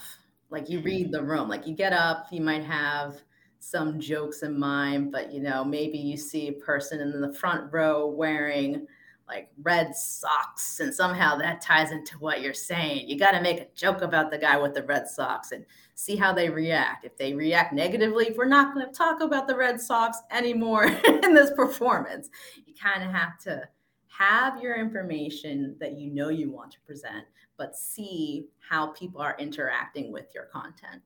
like 0.49 0.69
you 0.69 0.79
hmm. 0.79 0.85
read 0.85 1.11
the 1.11 1.21
room 1.21 1.47
like 1.49 1.67
you 1.67 1.75
get 1.75 1.93
up 1.93 2.27
you 2.31 2.41
might 2.41 2.63
have 2.63 3.21
some 3.61 3.99
jokes 3.99 4.41
in 4.41 4.59
mind, 4.59 5.11
but 5.11 5.31
you 5.31 5.39
know, 5.39 5.63
maybe 5.63 5.97
you 5.97 6.17
see 6.17 6.47
a 6.47 6.53
person 6.53 6.99
in 6.99 7.21
the 7.21 7.33
front 7.33 7.71
row 7.71 8.07
wearing 8.07 8.87
like 9.31 9.49
red 9.63 9.95
socks, 9.95 10.81
and 10.81 10.93
somehow 10.93 11.37
that 11.37 11.61
ties 11.61 11.91
into 11.91 12.19
what 12.19 12.41
you're 12.41 12.53
saying. 12.53 13.07
You 13.07 13.17
got 13.17 13.31
to 13.31 13.41
make 13.41 13.59
a 13.61 13.67
joke 13.73 14.01
about 14.01 14.29
the 14.29 14.37
guy 14.37 14.57
with 14.57 14.73
the 14.73 14.83
red 14.83 15.07
socks 15.07 15.53
and 15.53 15.65
see 15.95 16.17
how 16.17 16.33
they 16.33 16.49
react. 16.49 17.05
If 17.05 17.17
they 17.17 17.33
react 17.33 17.73
negatively, 17.73 18.33
we're 18.35 18.45
not 18.45 18.73
going 18.73 18.85
to 18.85 18.91
talk 18.91 19.21
about 19.21 19.47
the 19.47 19.55
red 19.55 19.79
socks 19.79 20.17
anymore 20.31 20.83
in 21.23 21.33
this 21.33 21.51
performance. 21.51 22.29
You 22.65 22.73
kind 22.73 23.03
of 23.03 23.11
have 23.11 23.39
to 23.43 23.63
have 24.07 24.61
your 24.61 24.75
information 24.75 25.77
that 25.79 25.97
you 25.97 26.11
know 26.11 26.27
you 26.27 26.51
want 26.51 26.71
to 26.73 26.81
present, 26.81 27.25
but 27.57 27.77
see 27.77 28.47
how 28.59 28.87
people 28.87 29.21
are 29.21 29.37
interacting 29.39 30.11
with 30.11 30.25
your 30.35 30.45
content 30.45 31.01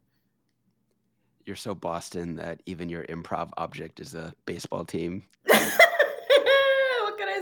you're 1.45 1.55
so 1.55 1.75
Boston 1.75 2.35
that 2.37 2.61
even 2.65 2.89
your 2.89 3.03
improv 3.03 3.51
object 3.57 3.99
is 3.99 4.15
a 4.15 4.33
baseball 4.47 4.83
team. 4.83 5.23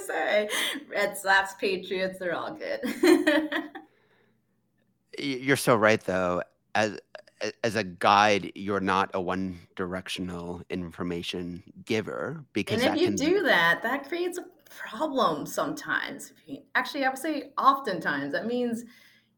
say? 0.06 0.50
Red 0.90 1.18
Sox, 1.18 1.54
Patriots, 1.56 2.20
they're 2.20 2.36
all 2.36 2.54
good. 2.54 3.70
You're 5.20 5.58
so 5.58 5.76
right, 5.76 6.02
though. 6.02 6.42
As 6.76 7.00
as 7.64 7.76
a 7.76 7.84
guide, 7.84 8.52
you're 8.56 8.80
not 8.80 9.12
a 9.14 9.22
one 9.22 9.60
directional 9.76 10.62
information 10.70 11.62
giver 11.86 12.44
because 12.54 12.82
and 12.82 12.96
if 12.96 13.02
you 13.02 13.08
can... 13.08 13.16
do 13.16 13.44
that, 13.44 13.82
that 13.84 14.08
creates 14.08 14.38
a 14.38 14.46
problem 14.70 15.46
sometimes. 15.46 16.34
Actually, 16.76 17.06
I 17.06 17.10
would 17.10 17.18
say 17.18 17.52
oftentimes. 17.58 18.32
That 18.32 18.46
means 18.46 18.86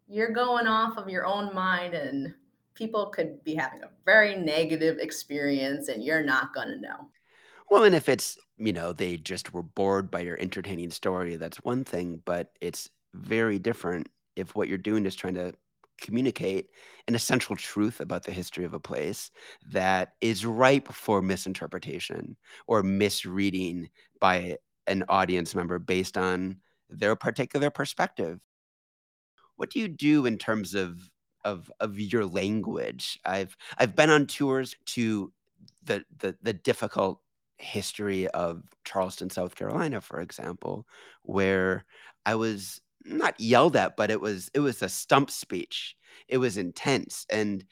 you're 0.07 0.31
going 0.31 0.67
off 0.67 0.97
of 0.97 1.09
your 1.09 1.25
own 1.25 1.53
mind 1.53 1.93
and 1.93 2.33
people 2.75 3.07
could 3.07 3.43
be 3.43 3.55
having 3.55 3.83
a 3.83 3.89
very 4.05 4.35
negative 4.35 4.97
experience 4.99 5.87
and 5.87 6.03
you're 6.03 6.23
not 6.23 6.53
going 6.53 6.67
to 6.67 6.79
know. 6.79 7.09
Well, 7.69 7.83
and 7.83 7.95
if 7.95 8.09
it's, 8.09 8.37
you 8.57 8.73
know, 8.73 8.93
they 8.93 9.17
just 9.17 9.53
were 9.53 9.63
bored 9.63 10.09
by 10.11 10.21
your 10.21 10.39
entertaining 10.39 10.91
story, 10.91 11.35
that's 11.35 11.57
one 11.57 11.83
thing, 11.83 12.21
but 12.25 12.51
it's 12.61 12.89
very 13.13 13.59
different 13.59 14.07
if 14.35 14.55
what 14.55 14.67
you're 14.67 14.77
doing 14.77 15.05
is 15.05 15.15
trying 15.15 15.35
to 15.35 15.53
communicate 16.01 16.69
an 17.07 17.15
essential 17.15 17.55
truth 17.55 18.01
about 18.01 18.23
the 18.23 18.31
history 18.31 18.65
of 18.65 18.73
a 18.73 18.79
place 18.79 19.31
that 19.71 20.13
is 20.21 20.45
ripe 20.45 20.91
for 20.91 21.21
misinterpretation 21.21 22.35
or 22.67 22.83
misreading 22.83 23.89
by 24.19 24.57
an 24.87 25.03
audience 25.09 25.55
member 25.55 25.79
based 25.79 26.17
on 26.17 26.57
their 26.89 27.15
particular 27.15 27.69
perspective. 27.69 28.39
What 29.55 29.69
do 29.69 29.79
you 29.79 29.87
do 29.87 30.25
in 30.25 30.37
terms 30.37 30.75
of 30.75 31.09
of 31.43 31.71
of 31.79 31.99
your 31.99 32.25
language? 32.25 33.19
I've 33.25 33.55
I've 33.77 33.95
been 33.95 34.09
on 34.09 34.27
tours 34.27 34.75
to 34.87 35.31
the 35.83 36.03
the 36.19 36.35
the 36.41 36.53
difficult 36.53 37.21
history 37.57 38.27
of 38.29 38.63
Charleston, 38.83 39.29
South 39.29 39.55
Carolina, 39.55 40.01
for 40.01 40.19
example, 40.21 40.87
where 41.23 41.85
I 42.25 42.35
was 42.35 42.81
not 43.05 43.39
yelled 43.39 43.75
at, 43.75 43.95
but 43.97 44.11
it 44.11 44.19
was 44.19 44.49
it 44.53 44.59
was 44.59 44.81
a 44.81 44.89
stump 44.89 45.29
speech. 45.31 45.95
It 46.27 46.37
was 46.37 46.57
intense 46.57 47.25
and 47.29 47.65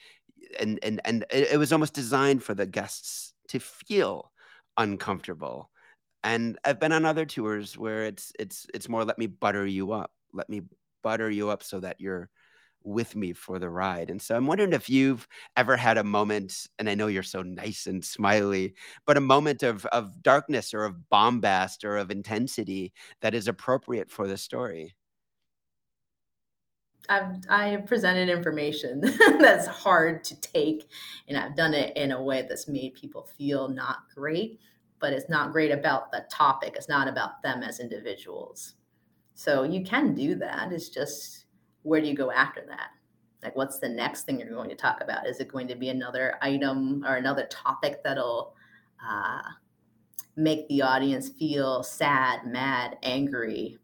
and 0.60 0.80
and 0.84 1.02
and 1.06 1.26
it, 1.32 1.58
was 1.58 1.74
almost 1.74 1.94
designed 1.94 2.44
for 2.44 2.54
the 2.54 2.66
guests 2.66 3.34
to 3.50 3.60
feel 3.60 4.32
uncomfortable. 4.78 5.70
And 6.24 6.58
I've 6.64 6.80
been 6.80 6.92
on 6.92 7.06
other 7.06 7.26
tours 7.26 7.78
where 7.78 8.06
it's 8.06 8.32
it's 8.40 8.68
it's 8.74 8.90
more 8.90 9.04
let 9.06 9.18
me 9.18 9.28
butter 9.28 9.66
you 9.66 9.92
up. 9.92 10.12
Let 10.34 10.50
me 10.50 10.62
butter 11.04 11.30
you 11.30 11.50
up 11.50 11.64
so 11.64 11.80
that 11.82 12.00
you're 12.00 12.30
with 12.84 13.16
me 13.16 13.34
for 13.34 13.60
the 13.60 13.70
ride. 13.70 14.10
And 14.10 14.22
so 14.22 14.36
I'm 14.36 14.48
wondering 14.48 14.74
if 14.74 14.90
you've 14.90 15.28
ever 15.56 15.78
had 15.78 15.98
a 15.98 16.04
moment, 16.04 16.68
and 16.80 16.90
I 16.90 16.96
know 16.96 17.08
you're 17.08 17.24
so 17.24 17.42
nice 17.42 17.88
and 17.88 18.04
smiley, 18.04 18.74
but 19.06 19.18
a 19.18 19.22
moment 19.22 19.64
of 19.64 19.86
of 19.88 20.22
darkness 20.22 20.74
or 20.74 20.86
of 20.86 21.10
bombast 21.10 21.84
or 21.84 21.98
of 21.98 22.12
intensity 22.12 22.94
that 23.22 23.34
is 23.34 23.48
appropriate 23.48 24.10
for 24.12 24.28
the 24.28 24.38
story. 24.38 24.96
I've 27.10 27.36
I 27.50 27.76
presented 27.86 28.30
information 28.30 29.02
that's 29.40 29.68
hard 29.68 30.24
to 30.26 30.40
take, 30.40 30.90
and 31.28 31.38
I've 31.38 31.56
done 31.56 31.74
it 31.74 31.96
in 31.98 32.12
a 32.12 32.22
way 32.22 32.46
that's 32.48 32.68
made 32.68 32.94
people 32.94 33.28
feel 33.38 33.68
not 33.68 33.98
great. 34.16 34.60
But 35.00 35.12
it's 35.12 35.30
not 35.30 35.52
great 35.52 35.72
about 35.72 36.12
the 36.14 36.26
topic. 36.32 36.76
It's 36.78 36.88
not 36.88 37.10
about 37.10 37.42
them 37.42 37.62
as 37.62 37.82
individuals. 37.82 38.76
So 39.34 39.64
you 39.64 39.84
can 39.84 40.14
do 40.14 40.36
that. 40.36 40.72
It's 40.72 40.88
just 40.88 41.43
where 41.84 42.02
do 42.02 42.08
you 42.08 42.16
go 42.16 42.32
after 42.32 42.64
that? 42.68 42.90
Like, 43.44 43.56
what's 43.56 43.80
the 43.80 43.90
next 43.90 44.24
thing 44.24 44.40
you're 44.40 44.50
going 44.50 44.70
to 44.70 44.76
talk 44.76 45.02
about? 45.02 45.28
Is 45.28 45.40
it 45.40 45.50
going 45.50 45.68
to 45.68 45.76
be 45.76 45.90
another 45.90 46.36
item 46.42 47.04
or 47.06 47.16
another 47.16 47.46
topic 47.48 48.02
that'll 48.04 48.56
uh, 49.06 49.42
make 50.36 50.68
the 50.70 50.82
audience 50.82 51.30
feel 51.30 51.84
sad, 51.84 52.46
mad, 52.46 52.98
angry, 53.04 53.78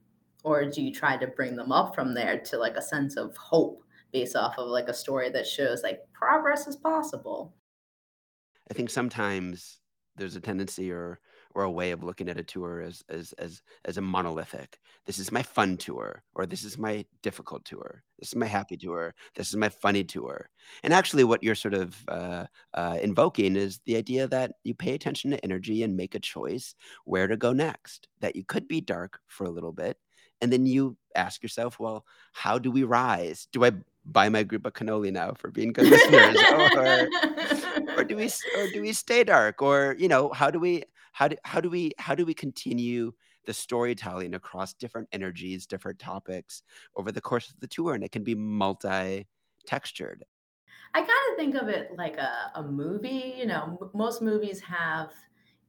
or 0.44 0.66
do 0.66 0.82
you 0.82 0.94
try 0.94 1.18
to 1.18 1.28
bring 1.28 1.56
them 1.56 1.72
up 1.72 1.94
from 1.94 2.14
there 2.14 2.40
to 2.40 2.58
like 2.58 2.76
a 2.76 2.82
sense 2.82 3.18
of 3.18 3.36
hope 3.38 3.84
based 4.12 4.36
off 4.36 4.58
of 4.58 4.68
like 4.68 4.88
a 4.88 4.94
story 4.94 5.30
that 5.30 5.46
shows 5.46 5.84
like 5.84 6.02
progress 6.14 6.68
is 6.68 6.76
possible 6.78 7.54
i 8.72 8.74
think 8.74 8.90
sometimes 8.90 9.80
there's 10.16 10.36
a 10.36 10.42
tendency 10.42 10.92
or 10.92 11.20
or 11.56 11.64
a 11.64 11.72
way 11.72 11.92
of 11.92 12.04
looking 12.04 12.30
at 12.30 12.40
a 12.40 12.44
tour 12.44 12.82
as 12.82 13.04
as 13.10 13.34
as 13.34 13.62
as 13.86 13.98
a 13.98 14.02
monolithic. 14.02 14.80
This 15.06 15.20
is 15.20 15.32
my 15.32 15.44
fun 15.44 15.78
tour, 15.78 16.24
or 16.36 16.46
this 16.46 16.64
is 16.64 16.78
my 16.78 17.06
difficult 17.22 17.66
tour. 17.66 18.04
This 18.20 18.30
is 18.30 18.36
my 18.36 18.46
happy 18.46 18.78
tour. 18.78 19.16
This 19.36 19.50
is 19.50 19.56
my 19.56 19.70
funny 19.70 20.04
tour. 20.04 20.50
And 20.84 20.94
actually, 20.94 21.24
what 21.24 21.44
you're 21.44 21.56
sort 21.56 21.74
of 21.74 21.96
uh, 22.08 22.46
uh, 22.74 22.98
invoking 23.02 23.56
is 23.56 23.80
the 23.86 23.96
idea 23.96 24.28
that 24.28 24.54
you 24.64 24.74
pay 24.74 24.94
attention 24.94 25.32
to 25.32 25.44
energy 25.44 25.84
and 25.84 25.98
make 25.98 26.16
a 26.16 26.20
choice 26.20 26.76
where 27.06 27.28
to 27.28 27.38
go 27.38 27.54
next. 27.54 28.08
That 28.20 28.36
you 28.36 28.44
could 28.44 28.68
be 28.68 28.82
dark 28.82 29.20
for 29.28 29.46
a 29.46 29.52
little 29.52 29.74
bit, 29.74 29.98
and 30.42 30.54
then 30.54 30.66
you 30.66 30.98
ask 31.16 31.42
yourself, 31.42 31.80
well, 31.80 32.06
how 32.32 32.60
do 32.60 32.72
we 32.72 32.84
rise? 32.84 33.48
Do 33.52 33.66
I 33.66 33.72
buy 34.06 34.30
my 34.30 34.44
group 34.44 34.66
a 34.66 34.72
cannoli 34.72 35.12
now 35.12 35.34
for 35.34 35.52
being 35.52 35.74
good 35.74 35.88
listeners, 35.88 36.38
or, 36.52 37.10
or 37.98 38.04
do 38.04 38.16
we 38.16 38.26
or 38.58 38.70
do 38.72 38.82
we 38.82 38.94
stay 38.94 39.24
dark, 39.24 39.62
or 39.62 39.96
you 39.98 40.08
know, 40.08 40.30
how 40.30 40.52
do 40.52 40.60
we 40.60 40.84
how 41.12 41.28
do 41.28 41.36
how 41.44 41.62
do 41.62 41.70
we 41.70 41.92
how 41.98 42.16
do 42.16 42.26
we 42.26 42.34
continue 42.34 43.12
the 43.46 43.54
storytelling 43.54 44.36
across 44.36 44.74
different 44.74 45.08
energies, 45.12 45.66
different 45.66 46.00
topics 46.00 46.64
over 46.96 47.12
the 47.12 47.22
course 47.22 47.50
of 47.50 47.60
the 47.60 47.68
tour, 47.68 47.96
and 47.96 48.04
it 48.04 48.12
can 48.12 48.24
be 48.24 48.36
multi-textured. 48.36 50.24
I 50.94 51.00
kind 51.00 51.10
of 51.10 51.38
think 51.38 51.56
of 51.56 51.68
it 51.70 51.92
like 51.98 52.18
a, 52.18 52.52
a 52.56 52.64
movie. 52.64 53.34
You 53.38 53.46
know, 53.46 53.78
m- 53.82 53.90
most 53.94 54.22
movies 54.22 54.60
have 54.62 55.12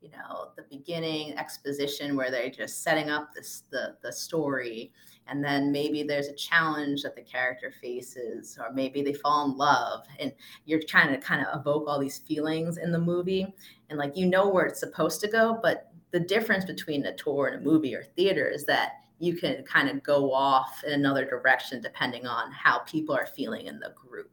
you 0.00 0.10
know 0.10 0.48
the 0.56 0.64
beginning 0.70 1.36
exposition 1.38 2.16
where 2.16 2.30
they're 2.30 2.50
just 2.50 2.82
setting 2.82 3.10
up 3.10 3.32
this 3.34 3.64
the 3.70 3.96
the 4.02 4.12
story 4.12 4.92
and 5.26 5.44
then 5.44 5.70
maybe 5.70 6.02
there's 6.02 6.28
a 6.28 6.34
challenge 6.34 7.02
that 7.02 7.14
the 7.14 7.22
character 7.22 7.72
faces 7.80 8.58
or 8.60 8.72
maybe 8.72 9.02
they 9.02 9.12
fall 9.12 9.50
in 9.50 9.56
love 9.56 10.06
and 10.18 10.32
you're 10.64 10.82
trying 10.82 11.12
to 11.12 11.18
kind 11.18 11.44
of 11.46 11.60
evoke 11.60 11.86
all 11.86 12.00
these 12.00 12.18
feelings 12.18 12.78
in 12.78 12.90
the 12.90 12.98
movie 12.98 13.46
and 13.88 13.98
like 13.98 14.16
you 14.16 14.26
know 14.26 14.48
where 14.48 14.66
it's 14.66 14.80
supposed 14.80 15.20
to 15.20 15.28
go 15.28 15.58
but 15.62 15.92
the 16.10 16.20
difference 16.20 16.64
between 16.64 17.06
a 17.06 17.14
tour 17.14 17.46
and 17.46 17.60
a 17.60 17.64
movie 17.64 17.94
or 17.94 18.02
theater 18.02 18.48
is 18.48 18.64
that 18.66 18.94
you 19.20 19.36
can 19.36 19.62
kind 19.64 19.88
of 19.88 20.02
go 20.02 20.32
off 20.32 20.82
in 20.84 20.92
another 20.92 21.24
direction 21.24 21.80
depending 21.80 22.26
on 22.26 22.50
how 22.50 22.78
people 22.80 23.14
are 23.14 23.26
feeling 23.26 23.66
in 23.66 23.78
the 23.78 23.92
group. 23.94 24.30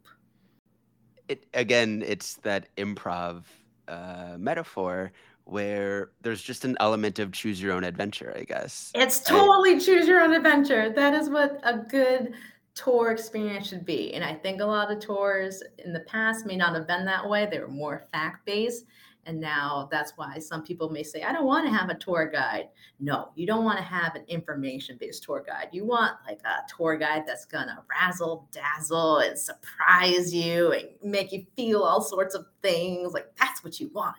It 1.28 1.46
again 1.54 2.04
it's 2.08 2.36
that 2.38 2.70
improv 2.78 3.44
uh, 3.90 4.38
metaphor 4.40 5.12
where 5.48 6.12
there's 6.22 6.42
just 6.42 6.66
an 6.66 6.76
element 6.80 7.20
of 7.20 7.32
choose 7.32 7.62
your 7.62 7.74
own 7.74 7.84
adventure, 7.84 8.34
I 8.38 8.44
guess. 8.44 8.92
It's 8.94 9.20
totally 9.20 9.76
I, 9.76 9.80
choose 9.80 10.08
your 10.08 10.22
own 10.22 10.34
adventure. 10.34 10.90
That 10.90 11.14
is 11.14 11.30
what 11.30 11.60
a 11.64 11.78
good 11.78 12.34
tour 12.76 13.12
experience 13.12 13.68
should 13.68 13.86
be. 13.86 14.14
And 14.14 14.24
I 14.24 14.34
think 14.34 14.62
a 14.62 14.66
lot 14.66 14.92
of 14.92 15.00
tours 15.00 15.64
in 15.84 15.94
the 15.94 16.02
past 16.02 16.46
may 16.46 16.56
not 16.56 16.76
have 16.76 16.88
been 16.88 17.06
that 17.06 17.28
way. 17.28 17.48
They 17.50 17.60
were 17.60 17.68
more 17.68 18.06
fact 18.12 18.46
based. 18.46 18.86
And 19.26 19.42
now 19.42 19.90
that's 19.92 20.14
why 20.16 20.40
some 20.40 20.64
people 20.64 20.90
may 20.90 21.04
say, 21.04 21.24
I 21.24 21.34
don't 21.34 21.46
want 21.46 21.66
to 21.66 21.74
have 21.74 21.90
a 21.90 21.96
tour 21.96 22.30
guide. 22.32 22.70
No, 23.00 23.30
you 23.36 23.46
don't 23.46 23.66
want 23.66 23.78
to 23.78 23.84
have 23.84 24.16
an 24.16 24.24
information 24.30 24.98
based 24.98 25.24
tour 25.24 25.44
guide. 25.46 25.68
You 25.74 25.86
want 25.86 26.14
like 26.26 26.40
a 26.46 26.60
tour 26.74 26.98
guide 26.98 27.24
that's 27.28 27.44
going 27.44 27.68
to 27.68 27.78
razzle 27.90 28.48
dazzle 28.52 29.18
and 29.20 29.38
surprise 29.38 30.34
you 30.34 30.72
and 30.72 30.88
make 31.04 31.34
you 31.34 31.46
feel 31.58 31.82
all 31.82 32.02
sorts 32.02 32.36
of 32.36 32.46
things. 32.62 33.12
Like 33.12 33.28
that's 33.38 33.64
what 33.66 33.82
you 33.82 33.90
want. 33.94 34.16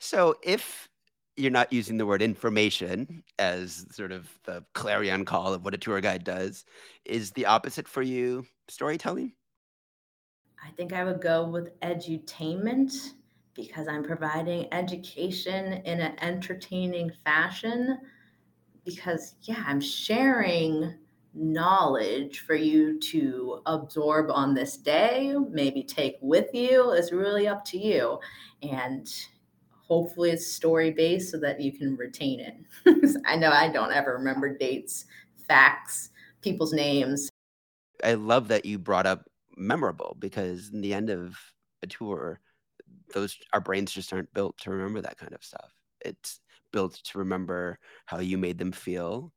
So 0.00 0.36
if 0.42 0.88
you're 1.36 1.50
not 1.50 1.72
using 1.72 1.98
the 1.98 2.06
word 2.06 2.22
information 2.22 3.22
as 3.38 3.86
sort 3.90 4.12
of 4.12 4.28
the 4.44 4.64
clarion 4.74 5.24
call 5.24 5.54
of 5.54 5.64
what 5.64 5.74
a 5.74 5.78
tour 5.78 6.00
guide 6.00 6.24
does, 6.24 6.64
is 7.04 7.30
the 7.32 7.46
opposite 7.46 7.86
for 7.86 8.02
you 8.02 8.46
storytelling? 8.68 9.32
I 10.64 10.70
think 10.70 10.92
I 10.92 11.04
would 11.04 11.20
go 11.20 11.46
with 11.46 11.78
edutainment 11.80 13.12
because 13.54 13.88
I'm 13.88 14.02
providing 14.02 14.72
education 14.72 15.74
in 15.84 16.00
an 16.00 16.18
entertaining 16.20 17.12
fashion. 17.24 17.98
Because, 18.84 19.34
yeah, 19.42 19.62
I'm 19.66 19.80
sharing 19.80 20.94
knowledge 21.34 22.40
for 22.40 22.54
you 22.54 22.98
to 22.98 23.60
absorb 23.66 24.30
on 24.30 24.54
this 24.54 24.78
day, 24.78 25.34
maybe 25.50 25.82
take 25.82 26.16
with 26.22 26.48
you. 26.54 26.92
It's 26.92 27.12
really 27.12 27.46
up 27.46 27.64
to 27.66 27.78
you. 27.78 28.18
And 28.62 29.06
hopefully 29.90 30.30
it's 30.30 30.46
story 30.46 30.92
based 30.92 31.32
so 31.32 31.36
that 31.36 31.60
you 31.60 31.76
can 31.76 31.96
retain 31.96 32.38
it. 32.38 33.20
I 33.26 33.34
know 33.34 33.50
I 33.50 33.68
don't 33.68 33.92
ever 33.92 34.12
remember 34.12 34.56
dates, 34.56 35.04
facts, 35.48 36.10
people's 36.42 36.72
names. 36.72 37.28
I 38.04 38.14
love 38.14 38.46
that 38.48 38.64
you 38.64 38.78
brought 38.78 39.06
up 39.06 39.28
memorable 39.56 40.16
because 40.20 40.70
in 40.72 40.80
the 40.80 40.94
end 40.94 41.10
of 41.10 41.36
a 41.82 41.88
tour, 41.88 42.40
those 43.12 43.36
our 43.52 43.60
brains 43.60 43.90
just 43.90 44.12
aren't 44.12 44.32
built 44.32 44.56
to 44.58 44.70
remember 44.70 45.00
that 45.00 45.18
kind 45.18 45.34
of 45.34 45.42
stuff. 45.42 45.72
It's 46.02 46.38
built 46.72 46.94
to 46.94 47.18
remember 47.18 47.80
how 48.06 48.20
you 48.20 48.38
made 48.38 48.58
them 48.58 48.70
feel. 48.70 49.32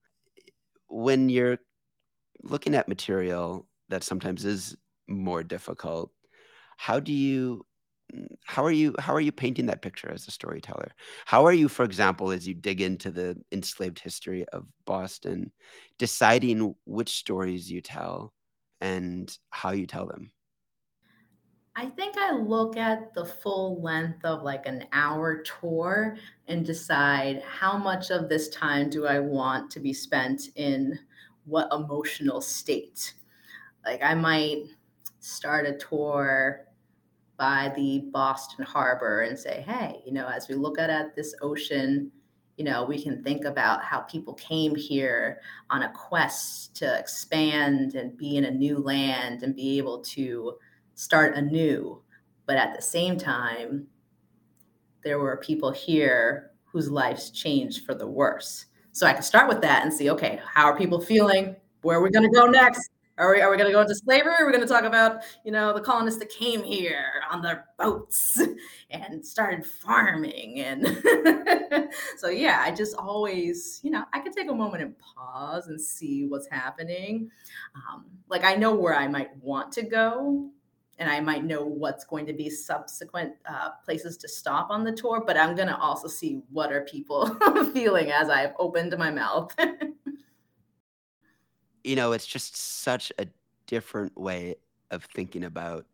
When 0.87 1.29
you're 1.29 1.57
looking 2.43 2.75
at 2.75 2.87
material 2.87 3.67
that 3.89 4.03
sometimes 4.03 4.45
is 4.45 4.77
more 5.07 5.41
difficult, 5.41 6.11
how 6.77 6.99
do 6.99 7.11
you 7.11 7.65
how 8.45 8.63
are 8.63 8.71
you 8.71 8.95
how 8.99 9.13
are 9.13 9.21
you 9.21 9.31
painting 9.31 9.65
that 9.65 9.81
picture 9.81 10.11
as 10.11 10.27
a 10.27 10.31
storyteller 10.31 10.91
how 11.25 11.45
are 11.45 11.53
you 11.53 11.67
for 11.67 11.83
example 11.83 12.31
as 12.31 12.47
you 12.47 12.53
dig 12.53 12.81
into 12.81 13.11
the 13.11 13.35
enslaved 13.51 13.99
history 13.99 14.45
of 14.49 14.65
boston 14.85 15.51
deciding 15.97 16.75
which 16.85 17.17
stories 17.17 17.71
you 17.71 17.81
tell 17.81 18.33
and 18.81 19.37
how 19.49 19.71
you 19.71 19.87
tell 19.87 20.05
them 20.05 20.31
I 21.75 21.87
think 21.87 22.17
I 22.17 22.33
look 22.33 22.77
at 22.77 23.15
the 23.15 23.25
full 23.25 23.81
length 23.81 24.23
of 24.25 24.43
like 24.43 24.67
an 24.67 24.85
hour 24.93 25.41
tour 25.41 26.17
and 26.47 26.63
decide 26.63 27.41
how 27.41 27.77
much 27.77 28.11
of 28.11 28.29
this 28.29 28.49
time 28.49 28.91
do 28.91 29.07
I 29.07 29.19
want 29.19 29.71
to 29.71 29.79
be 29.79 29.91
spent 29.91 30.49
in 30.55 30.99
what 31.45 31.73
emotional 31.73 32.41
state. 32.41 33.15
Like 33.85 34.03
I 34.03 34.13
might 34.13 34.65
start 35.19 35.65
a 35.65 35.77
tour 35.77 36.67
by 37.43 37.73
the 37.75 37.99
Boston 38.13 38.63
Harbor 38.63 39.23
and 39.23 39.37
say, 39.37 39.65
hey, 39.67 40.01
you 40.05 40.13
know, 40.13 40.29
as 40.29 40.47
we 40.47 40.55
look 40.55 40.79
at, 40.79 40.89
at 40.89 41.13
this 41.13 41.35
ocean, 41.41 42.09
you 42.55 42.63
know, 42.63 42.85
we 42.85 43.03
can 43.03 43.21
think 43.21 43.43
about 43.43 43.83
how 43.83 43.99
people 43.99 44.33
came 44.35 44.73
here 44.73 45.41
on 45.69 45.83
a 45.83 45.91
quest 45.91 46.73
to 46.77 46.97
expand 46.97 47.95
and 47.95 48.17
be 48.17 48.37
in 48.37 48.45
a 48.45 48.51
new 48.51 48.77
land 48.77 49.43
and 49.43 49.57
be 49.57 49.77
able 49.77 50.01
to 50.03 50.53
start 50.95 51.35
anew. 51.35 52.01
But 52.45 52.55
at 52.55 52.73
the 52.73 52.81
same 52.81 53.17
time, 53.17 53.87
there 55.03 55.19
were 55.19 55.35
people 55.35 55.73
here 55.73 56.51
whose 56.63 56.89
lives 56.89 57.29
changed 57.29 57.85
for 57.85 57.93
the 57.93 58.07
worse. 58.07 58.67
So 58.93 59.05
I 59.05 59.11
can 59.11 59.21
start 59.21 59.49
with 59.49 59.59
that 59.63 59.83
and 59.83 59.93
see, 59.93 60.09
okay, 60.11 60.39
how 60.45 60.63
are 60.67 60.77
people 60.77 61.01
feeling? 61.01 61.57
Where 61.81 61.97
are 61.97 62.01
we 62.01 62.09
going 62.09 62.23
to 62.23 62.39
go 62.39 62.45
next? 62.45 62.89
Are 63.17 63.31
we, 63.31 63.41
are 63.41 63.51
we 63.51 63.57
going 63.57 63.69
to 63.69 63.73
go 63.73 63.81
into 63.81 63.93
slavery? 63.93 64.33
Are 64.39 64.45
we 64.45 64.51
going 64.51 64.65
to 64.65 64.73
talk 64.73 64.85
about, 64.85 65.21
you 65.45 65.51
know, 65.51 65.71
the 65.71 65.81
colonists 65.81 66.19
that 66.19 66.29
came 66.29 66.63
here 66.63 67.21
on 67.31 67.43
their 67.43 67.65
boats 67.77 68.41
and 68.89 69.23
started 69.23 69.63
farming? 69.63 70.61
And 70.61 70.87
so, 72.17 72.29
yeah, 72.29 72.63
I 72.65 72.71
just 72.71 72.95
always, 72.95 73.79
you 73.83 73.91
know, 73.91 74.03
I 74.13 74.19
can 74.19 74.33
take 74.33 74.49
a 74.49 74.53
moment 74.53 74.81
and 74.81 74.95
pause 74.97 75.67
and 75.67 75.79
see 75.79 76.25
what's 76.25 76.47
happening. 76.49 77.29
Um, 77.75 78.05
like, 78.29 78.43
I 78.43 78.55
know 78.55 78.73
where 78.73 78.95
I 78.95 79.07
might 79.07 79.35
want 79.37 79.71
to 79.73 79.83
go, 79.83 80.49
and 80.97 81.07
I 81.07 81.19
might 81.19 81.43
know 81.43 81.65
what's 81.65 82.05
going 82.05 82.25
to 82.25 82.33
be 82.33 82.49
subsequent 82.49 83.33
uh, 83.47 83.71
places 83.85 84.17
to 84.17 84.27
stop 84.27 84.71
on 84.71 84.83
the 84.83 84.91
tour, 84.91 85.23
but 85.25 85.37
I'm 85.37 85.55
going 85.55 85.67
to 85.67 85.77
also 85.77 86.07
see 86.07 86.41
what 86.51 86.71
are 86.71 86.81
people 86.81 87.27
feeling 87.73 88.11
as 88.11 88.29
I've 88.29 88.53
opened 88.57 88.95
my 88.97 89.11
mouth. 89.11 89.55
You 91.83 91.95
know, 91.95 92.11
it's 92.11 92.27
just 92.27 92.55
such 92.55 93.11
a 93.19 93.27
different 93.67 94.17
way 94.17 94.55
of 94.91 95.03
thinking 95.05 95.43
about 95.43 95.85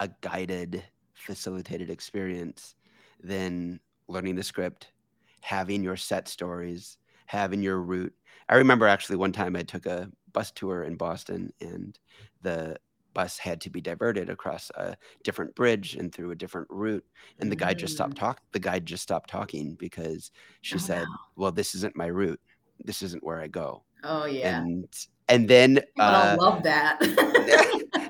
a 0.00 0.08
guided, 0.20 0.82
facilitated 1.12 1.90
experience 1.90 2.74
than 3.22 3.80
learning 4.08 4.36
the 4.36 4.42
script, 4.42 4.92
having 5.40 5.82
your 5.82 5.96
set 5.96 6.28
stories, 6.28 6.98
having 7.26 7.62
your 7.62 7.80
route. 7.80 8.14
I 8.48 8.56
remember 8.56 8.86
actually 8.86 9.16
one 9.16 9.32
time 9.32 9.56
I 9.56 9.62
took 9.62 9.86
a 9.86 10.10
bus 10.32 10.50
tour 10.50 10.84
in 10.84 10.96
Boston 10.96 11.52
and 11.60 11.98
the 12.42 12.76
bus 13.14 13.38
had 13.38 13.60
to 13.62 13.70
be 13.70 13.80
diverted 13.80 14.28
across 14.28 14.70
a 14.74 14.96
different 15.22 15.54
bridge 15.54 15.94
and 15.94 16.12
through 16.12 16.32
a 16.32 16.34
different 16.34 16.66
route 16.68 17.04
and 17.38 17.50
the 17.50 17.56
guide 17.56 17.78
just 17.78 17.94
stopped 17.94 18.14
mm. 18.14 18.18
talk 18.18 18.40
the 18.50 18.58
guide 18.58 18.84
just 18.84 19.04
stopped 19.04 19.30
talking 19.30 19.76
because 19.76 20.32
she 20.62 20.74
oh, 20.74 20.78
said 20.78 21.02
wow. 21.02 21.16
well 21.36 21.52
this 21.52 21.76
isn't 21.76 21.94
my 21.94 22.06
route 22.06 22.40
this 22.84 23.02
isn't 23.02 23.22
where 23.22 23.40
i 23.40 23.46
go 23.46 23.84
oh 24.02 24.26
yeah 24.26 24.60
and 24.60 25.06
and 25.28 25.48
then 25.48 25.78
uh, 25.98 26.02
I 26.02 26.34
love 26.34 26.62
that. 26.62 26.98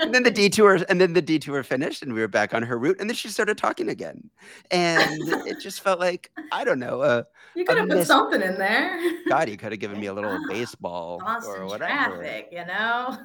and 0.00 0.14
then 0.14 0.22
the 0.22 0.30
detour, 0.30 0.80
and 0.88 1.00
then 1.00 1.12
the 1.12 1.22
detour 1.22 1.62
finished, 1.62 2.02
and 2.02 2.12
we 2.12 2.20
were 2.20 2.28
back 2.28 2.54
on 2.54 2.62
her 2.62 2.78
route, 2.78 2.96
and 3.00 3.08
then 3.08 3.14
she 3.14 3.28
started 3.28 3.58
talking 3.58 3.88
again, 3.88 4.30
and 4.70 5.20
it 5.46 5.60
just 5.60 5.80
felt 5.80 6.00
like 6.00 6.30
I 6.52 6.64
don't 6.64 6.78
know. 6.78 7.00
Uh, 7.00 7.22
you 7.54 7.64
could 7.64 7.78
have 7.78 7.88
put 7.88 8.06
something 8.06 8.42
in 8.42 8.58
there. 8.58 8.98
God, 9.28 9.48
you 9.48 9.56
could 9.56 9.72
have 9.72 9.80
given 9.80 10.00
me 10.00 10.06
a 10.06 10.12
little 10.12 10.38
baseball 10.48 11.22
or 11.46 11.66
whatever. 11.66 12.16
Traffic, 12.18 12.48
you 12.50 12.64
know 12.66 13.16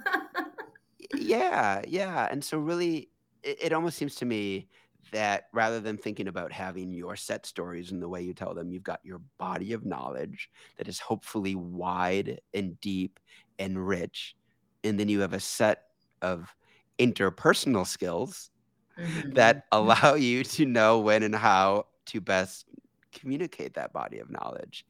yeah, 1.15 1.81
yeah. 1.87 2.27
And 2.29 2.43
so 2.43 2.57
really 2.57 3.09
it, 3.43 3.57
it 3.63 3.73
almost 3.73 3.97
seems 3.97 4.15
to 4.15 4.25
me 4.25 4.67
that 5.11 5.45
rather 5.53 5.79
than 5.79 5.97
thinking 5.97 6.27
about 6.27 6.51
having 6.51 6.93
your 6.93 7.15
set 7.15 7.45
stories 7.45 7.91
and 7.91 8.01
the 8.01 8.09
way 8.09 8.21
you 8.21 8.33
tell 8.33 8.53
them, 8.53 8.71
you've 8.71 8.83
got 8.83 8.99
your 9.03 9.21
body 9.39 9.73
of 9.73 9.85
knowledge 9.85 10.49
that 10.77 10.87
is 10.87 10.99
hopefully 10.99 11.55
wide 11.55 12.39
and 12.53 12.79
deep 12.79 13.19
and 13.59 13.87
rich. 13.87 14.35
And 14.83 14.99
then 14.99 15.09
you 15.09 15.19
have 15.21 15.33
a 15.33 15.39
set 15.39 15.83
of 16.21 16.53
interpersonal 16.97 17.85
skills 17.85 18.49
mm-hmm. 18.97 19.33
that 19.33 19.65
allow 19.71 20.15
you 20.15 20.43
to 20.43 20.65
know 20.65 20.99
when 20.99 21.23
and 21.23 21.35
how 21.35 21.85
to 22.07 22.21
best 22.21 22.65
communicate 23.11 23.73
that 23.75 23.93
body 23.93 24.19
of 24.19 24.29
knowledge. 24.29 24.85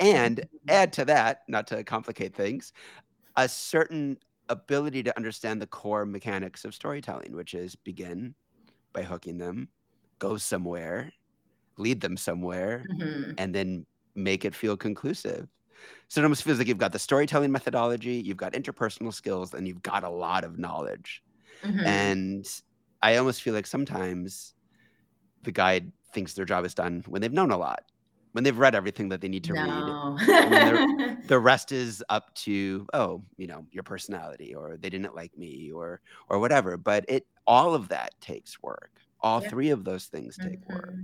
And 0.00 0.38
mm-hmm. 0.38 0.70
add 0.70 0.92
to 0.94 1.04
that, 1.06 1.42
not 1.48 1.66
to 1.68 1.82
complicate 1.84 2.34
things, 2.34 2.72
a 3.36 3.48
certain 3.48 4.18
ability 4.48 5.02
to 5.02 5.16
understand 5.16 5.60
the 5.60 5.66
core 5.66 6.06
mechanics 6.06 6.64
of 6.64 6.74
storytelling, 6.74 7.34
which 7.34 7.54
is 7.54 7.76
begin 7.76 8.34
by 8.92 9.02
hooking 9.02 9.38
them, 9.38 9.68
go 10.18 10.36
somewhere, 10.36 11.12
lead 11.76 12.00
them 12.00 12.16
somewhere, 12.16 12.84
mm-hmm. 12.90 13.32
and 13.38 13.54
then 13.54 13.86
make 14.14 14.44
it 14.44 14.54
feel 14.54 14.76
conclusive. 14.76 15.48
So 16.08 16.20
it 16.20 16.24
almost 16.24 16.42
feels 16.42 16.58
like 16.58 16.68
you've 16.68 16.78
got 16.78 16.92
the 16.92 16.98
storytelling 16.98 17.52
methodology, 17.52 18.14
you've 18.14 18.36
got 18.36 18.54
interpersonal 18.54 19.12
skills, 19.12 19.54
and 19.54 19.68
you've 19.68 19.82
got 19.82 20.04
a 20.04 20.08
lot 20.08 20.44
of 20.44 20.58
knowledge. 20.58 21.22
Mm-hmm. 21.62 21.86
And 21.86 22.62
I 23.02 23.16
almost 23.16 23.42
feel 23.42 23.54
like 23.54 23.66
sometimes 23.66 24.54
the 25.42 25.52
guide 25.52 25.92
thinks 26.12 26.32
their 26.32 26.44
job 26.44 26.64
is 26.64 26.74
done 26.74 27.04
when 27.06 27.20
they've 27.20 27.32
known 27.32 27.50
a 27.50 27.58
lot 27.58 27.84
when 28.32 28.44
they've 28.44 28.58
read 28.58 28.74
everything 28.74 29.08
that 29.08 29.20
they 29.20 29.28
need 29.28 29.44
to 29.44 29.52
no. 29.52 30.16
read. 30.20 31.18
the 31.26 31.38
rest 31.38 31.72
is 31.72 32.04
up 32.08 32.32
to 32.34 32.86
oh, 32.92 33.22
you 33.36 33.46
know, 33.46 33.64
your 33.72 33.82
personality, 33.82 34.54
or 34.54 34.76
they 34.76 34.90
didn't 34.90 35.14
like 35.14 35.36
me, 35.36 35.70
or 35.72 36.00
or 36.28 36.38
whatever. 36.38 36.76
But 36.76 37.04
it 37.08 37.26
all 37.46 37.74
of 37.74 37.88
that 37.88 38.12
takes 38.20 38.62
work. 38.62 38.92
All 39.20 39.42
yeah. 39.42 39.48
three 39.48 39.70
of 39.70 39.84
those 39.84 40.06
things 40.06 40.36
take 40.36 40.60
mm-hmm. 40.60 40.72
work. 40.72 40.94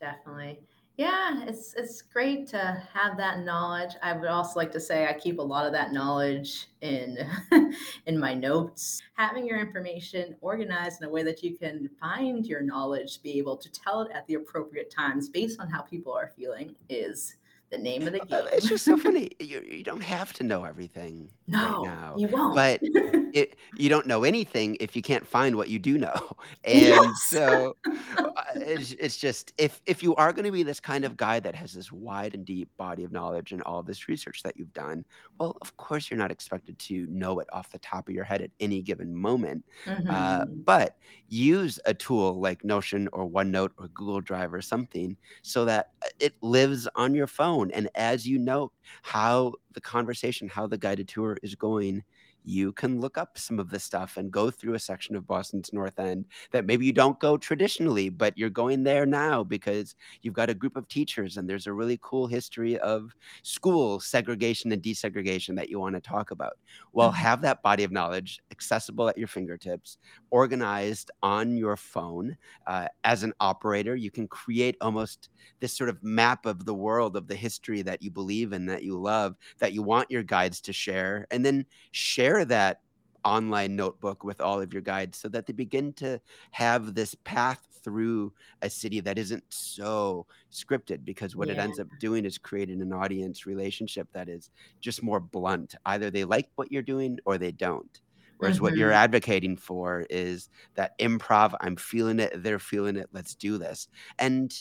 Definitely 0.00 0.60
yeah 0.96 1.44
it's 1.46 1.74
it's 1.74 2.00
great 2.00 2.46
to 2.46 2.82
have 2.92 3.16
that 3.16 3.40
knowledge 3.40 3.92
i 4.02 4.12
would 4.12 4.28
also 4.28 4.58
like 4.58 4.72
to 4.72 4.80
say 4.80 5.06
i 5.06 5.12
keep 5.12 5.38
a 5.38 5.42
lot 5.42 5.66
of 5.66 5.72
that 5.72 5.92
knowledge 5.92 6.68
in 6.80 7.18
in 8.06 8.18
my 8.18 8.32
notes 8.32 9.02
having 9.14 9.46
your 9.46 9.58
information 9.58 10.34
organized 10.40 11.02
in 11.02 11.08
a 11.08 11.10
way 11.10 11.22
that 11.22 11.42
you 11.42 11.56
can 11.56 11.90
find 12.00 12.46
your 12.46 12.62
knowledge 12.62 13.22
be 13.22 13.38
able 13.38 13.56
to 13.56 13.70
tell 13.70 14.00
it 14.02 14.10
at 14.12 14.26
the 14.26 14.34
appropriate 14.34 14.90
times 14.90 15.28
based 15.28 15.60
on 15.60 15.68
how 15.68 15.82
people 15.82 16.12
are 16.12 16.32
feeling 16.36 16.74
is 16.88 17.36
the 17.70 17.78
name 17.78 18.06
of 18.06 18.12
the 18.12 18.20
game. 18.20 18.46
It's 18.52 18.68
just 18.68 18.84
so 18.84 18.96
funny. 18.96 19.30
You, 19.40 19.60
you 19.68 19.82
don't 19.82 20.02
have 20.02 20.32
to 20.34 20.44
know 20.44 20.64
everything 20.64 21.30
no, 21.46 21.84
right. 21.84 22.18
You 22.18 22.28
won't. 22.28 22.54
But 22.54 22.80
it, 23.36 23.56
you 23.76 23.88
don't 23.88 24.06
know 24.06 24.24
anything 24.24 24.76
if 24.80 24.96
you 24.96 25.02
can't 25.02 25.26
find 25.26 25.56
what 25.56 25.68
you 25.68 25.78
do 25.78 25.98
know. 25.98 26.14
And 26.64 26.80
yes. 26.80 27.22
so 27.28 27.76
uh, 27.86 28.42
it's, 28.56 28.92
it's 28.92 29.16
just 29.16 29.52
if 29.56 29.80
if 29.86 30.02
you 30.02 30.16
are 30.16 30.32
going 30.32 30.44
to 30.44 30.50
be 30.50 30.64
this 30.64 30.80
kind 30.80 31.04
of 31.04 31.16
guy 31.16 31.38
that 31.38 31.54
has 31.54 31.72
this 31.72 31.92
wide 31.92 32.34
and 32.34 32.44
deep 32.44 32.68
body 32.76 33.04
of 33.04 33.12
knowledge 33.12 33.52
and 33.52 33.62
all 33.62 33.82
this 33.82 34.08
research 34.08 34.42
that 34.42 34.56
you've 34.56 34.72
done, 34.72 35.04
well, 35.38 35.56
of 35.60 35.76
course 35.76 36.10
you're 36.10 36.18
not 36.18 36.32
expected 36.32 36.76
to 36.80 37.06
know 37.08 37.38
it 37.38 37.46
off 37.52 37.70
the 37.70 37.78
top 37.78 38.08
of 38.08 38.14
your 38.14 38.24
head 38.24 38.42
at 38.42 38.50
any 38.58 38.82
given 38.82 39.14
moment. 39.14 39.64
Uh, 39.86 39.90
mm-hmm. 39.90 40.10
Uh, 40.10 40.44
but 40.46 40.96
use 41.28 41.78
a 41.86 41.94
tool 41.94 42.40
like 42.40 42.64
Notion 42.64 43.08
or 43.12 43.28
OneNote 43.28 43.70
or 43.78 43.88
Google 43.88 44.20
Drive 44.20 44.52
or 44.52 44.62
something 44.62 45.16
so 45.42 45.64
that 45.64 45.90
uh, 46.02 46.08
it 46.18 46.34
lives 46.42 46.88
on 46.96 47.14
your 47.14 47.28
phone. 47.28 47.70
And 47.70 47.88
as 47.94 48.26
you 48.26 48.38
note 48.38 48.72
how 49.02 49.54
the 49.76 49.80
conversation, 49.80 50.48
how 50.48 50.66
the 50.66 50.78
guided 50.78 51.06
tour 51.06 51.38
is 51.44 51.54
going, 51.54 52.02
you 52.46 52.72
can 52.72 53.00
look 53.00 53.18
up 53.18 53.36
some 53.36 53.58
of 53.58 53.70
this 53.70 53.82
stuff 53.82 54.16
and 54.16 54.30
go 54.30 54.50
through 54.50 54.74
a 54.74 54.78
section 54.78 55.16
of 55.16 55.26
Boston's 55.26 55.72
North 55.72 55.98
End 55.98 56.24
that 56.52 56.64
maybe 56.64 56.86
you 56.86 56.92
don't 56.92 57.18
go 57.18 57.36
traditionally, 57.36 58.08
but 58.08 58.38
you're 58.38 58.48
going 58.48 58.84
there 58.84 59.04
now 59.04 59.42
because 59.42 59.96
you've 60.22 60.34
got 60.34 60.48
a 60.48 60.54
group 60.54 60.76
of 60.76 60.86
teachers 60.86 61.36
and 61.36 61.50
there's 61.50 61.66
a 61.66 61.72
really 61.72 61.98
cool 62.02 62.28
history 62.28 62.78
of 62.78 63.12
school 63.42 63.98
segregation 63.98 64.70
and 64.70 64.80
desegregation 64.80 65.56
that 65.56 65.68
you 65.68 65.80
want 65.80 65.96
to 65.96 66.00
talk 66.00 66.30
about. 66.30 66.52
Well, 66.92 67.10
mm-hmm. 67.10 67.18
have 67.18 67.42
that 67.42 67.62
body 67.62 67.82
of 67.82 67.90
knowledge 67.90 68.40
accessible 68.52 69.08
at 69.08 69.18
your 69.18 69.28
fingertips, 69.28 69.98
organized 70.30 71.10
on 71.22 71.56
your 71.56 71.76
phone. 71.76 72.36
Uh, 72.66 72.86
as 73.02 73.24
an 73.24 73.32
operator, 73.40 73.96
you 73.96 74.12
can 74.12 74.28
create 74.28 74.76
almost 74.80 75.30
this 75.60 75.76
sort 75.76 75.90
of 75.90 76.02
map 76.02 76.46
of 76.46 76.64
the 76.64 76.74
world 76.74 77.16
of 77.16 77.26
the 77.26 77.34
history 77.34 77.82
that 77.82 78.02
you 78.02 78.10
believe 78.10 78.52
in, 78.52 78.66
that 78.66 78.84
you 78.84 78.96
love, 78.96 79.36
that 79.58 79.72
you 79.72 79.82
want 79.82 80.10
your 80.10 80.22
guides 80.22 80.60
to 80.60 80.72
share, 80.72 81.26
and 81.30 81.44
then 81.44 81.66
share 81.90 82.35
share 82.36 82.44
that 82.44 82.80
online 83.24 83.74
notebook 83.74 84.22
with 84.22 84.40
all 84.40 84.60
of 84.60 84.72
your 84.72 84.82
guides 84.82 85.18
so 85.18 85.28
that 85.28 85.46
they 85.46 85.52
begin 85.52 85.92
to 85.94 86.20
have 86.52 86.94
this 86.94 87.14
path 87.24 87.66
through 87.82 88.32
a 88.62 88.70
city 88.70 89.00
that 89.00 89.18
isn't 89.18 89.44
so 89.48 90.26
scripted 90.52 91.04
because 91.04 91.34
what 91.36 91.48
yeah. 91.48 91.54
it 91.54 91.58
ends 91.58 91.78
up 91.78 91.86
doing 91.98 92.24
is 92.24 92.38
creating 92.38 92.80
an 92.82 92.92
audience 92.92 93.46
relationship 93.46 94.08
that 94.12 94.28
is 94.28 94.50
just 94.80 95.02
more 95.02 95.20
blunt 95.20 95.74
either 95.86 96.10
they 96.10 96.24
like 96.24 96.48
what 96.56 96.70
you're 96.70 96.82
doing 96.82 97.18
or 97.24 97.38
they 97.38 97.52
don't 97.52 98.00
Whereas 98.38 98.60
what 98.60 98.76
you're 98.76 98.90
Mhm. 98.90 98.96
advocating 98.96 99.56
for 99.56 100.04
is 100.10 100.50
that 100.74 100.98
improv, 100.98 101.54
I'm 101.62 101.76
feeling 101.76 102.20
it, 102.20 102.42
they're 102.42 102.58
feeling 102.58 102.96
it, 102.96 103.08
let's 103.12 103.34
do 103.34 103.56
this. 103.56 103.88
And 104.18 104.52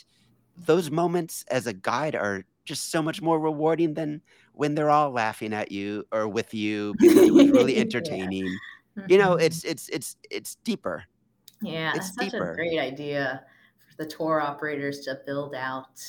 those 0.56 0.90
moments 0.90 1.44
as 1.50 1.68
a 1.68 1.74
guide 1.74 2.16
are 2.16 2.46
just 2.66 2.92
so 2.92 3.02
much 3.02 3.22
more 3.22 3.40
rewarding 3.40 3.94
than 3.96 4.22
when 4.54 4.76
they're 4.76 4.90
all 4.90 5.12
laughing 5.12 5.54
at 5.54 5.72
you 5.72 6.06
or 6.12 6.28
with 6.28 6.54
you 6.54 6.96
because 7.00 7.28
it 7.28 7.34
was 7.34 7.52
really 7.52 7.78
Yeah. 7.78 7.78
entertaining. 7.78 8.60
You 9.08 9.18
know, 9.18 9.34
Mhm. 9.34 9.36
it's 9.36 9.64
it's 9.66 9.90
it's 9.90 10.18
it's 10.32 10.56
deeper. 10.66 11.06
Yeah, 11.62 11.94
It's 11.94 12.14
that's 12.18 12.34
such 12.34 12.34
a 12.34 12.42
great 12.54 12.80
idea 12.80 13.46
for 13.88 14.04
the 14.04 14.10
tour 14.10 14.42
operators 14.42 15.00
to 15.02 15.22
build 15.26 15.56
out 15.56 16.00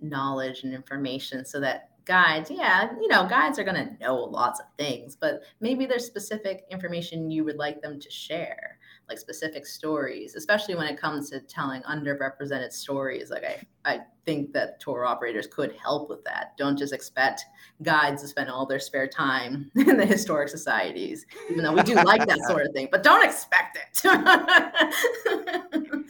knowledge 0.00 0.64
and 0.64 0.74
information 0.74 1.44
so 1.46 1.60
that 1.60 2.04
guides, 2.06 2.50
yeah, 2.50 2.92
you 3.00 3.08
know, 3.08 3.28
guides 3.28 3.58
are 3.58 3.64
going 3.64 3.76
to 3.88 3.98
know 4.04 4.16
lots 4.16 4.60
of 4.60 4.66
things, 4.78 5.16
but 5.16 5.42
maybe 5.60 5.86
there's 5.86 6.06
specific 6.06 6.64
information 6.70 7.30
you 7.30 7.44
would 7.44 7.56
like 7.56 7.82
them 7.82 8.00
to 8.00 8.10
share, 8.10 8.80
like 9.08 9.18
specific 9.18 9.66
stories, 9.66 10.34
especially 10.34 10.74
when 10.74 10.86
it 10.86 11.00
comes 11.00 11.30
to 11.30 11.40
telling 11.40 11.82
underrepresented 11.82 12.72
stories. 12.72 13.30
Like 13.30 13.44
I, 13.44 13.62
I 13.84 14.00
think 14.24 14.52
that 14.52 14.80
tour 14.80 15.04
operators 15.04 15.46
could 15.46 15.76
help 15.76 16.08
with 16.08 16.24
that. 16.24 16.56
Don't 16.56 16.76
just 16.76 16.92
expect 16.92 17.44
guides 17.82 18.22
to 18.22 18.28
spend 18.28 18.50
all 18.50 18.66
their 18.66 18.80
spare 18.80 19.06
time 19.06 19.70
in 19.76 19.96
the 19.96 20.06
historic 20.06 20.48
societies, 20.48 21.26
even 21.50 21.62
though 21.62 21.72
we 21.72 21.82
do 21.82 21.94
like 21.94 22.26
that 22.26 22.40
sort 22.48 22.66
of 22.66 22.72
thing, 22.72 22.88
but 22.90 23.02
don't 23.02 23.24
expect 23.24 23.76
it. 23.76 24.02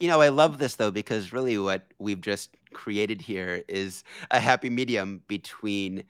You 0.00 0.06
know, 0.06 0.20
I 0.20 0.28
love 0.28 0.58
this 0.58 0.76
though 0.76 0.92
because 0.92 1.32
really 1.32 1.58
what 1.58 1.82
we've 1.98 2.20
just 2.20 2.56
created 2.72 3.20
here 3.20 3.64
is 3.66 4.04
a 4.30 4.38
happy 4.38 4.70
medium 4.70 5.22
between 5.26 6.04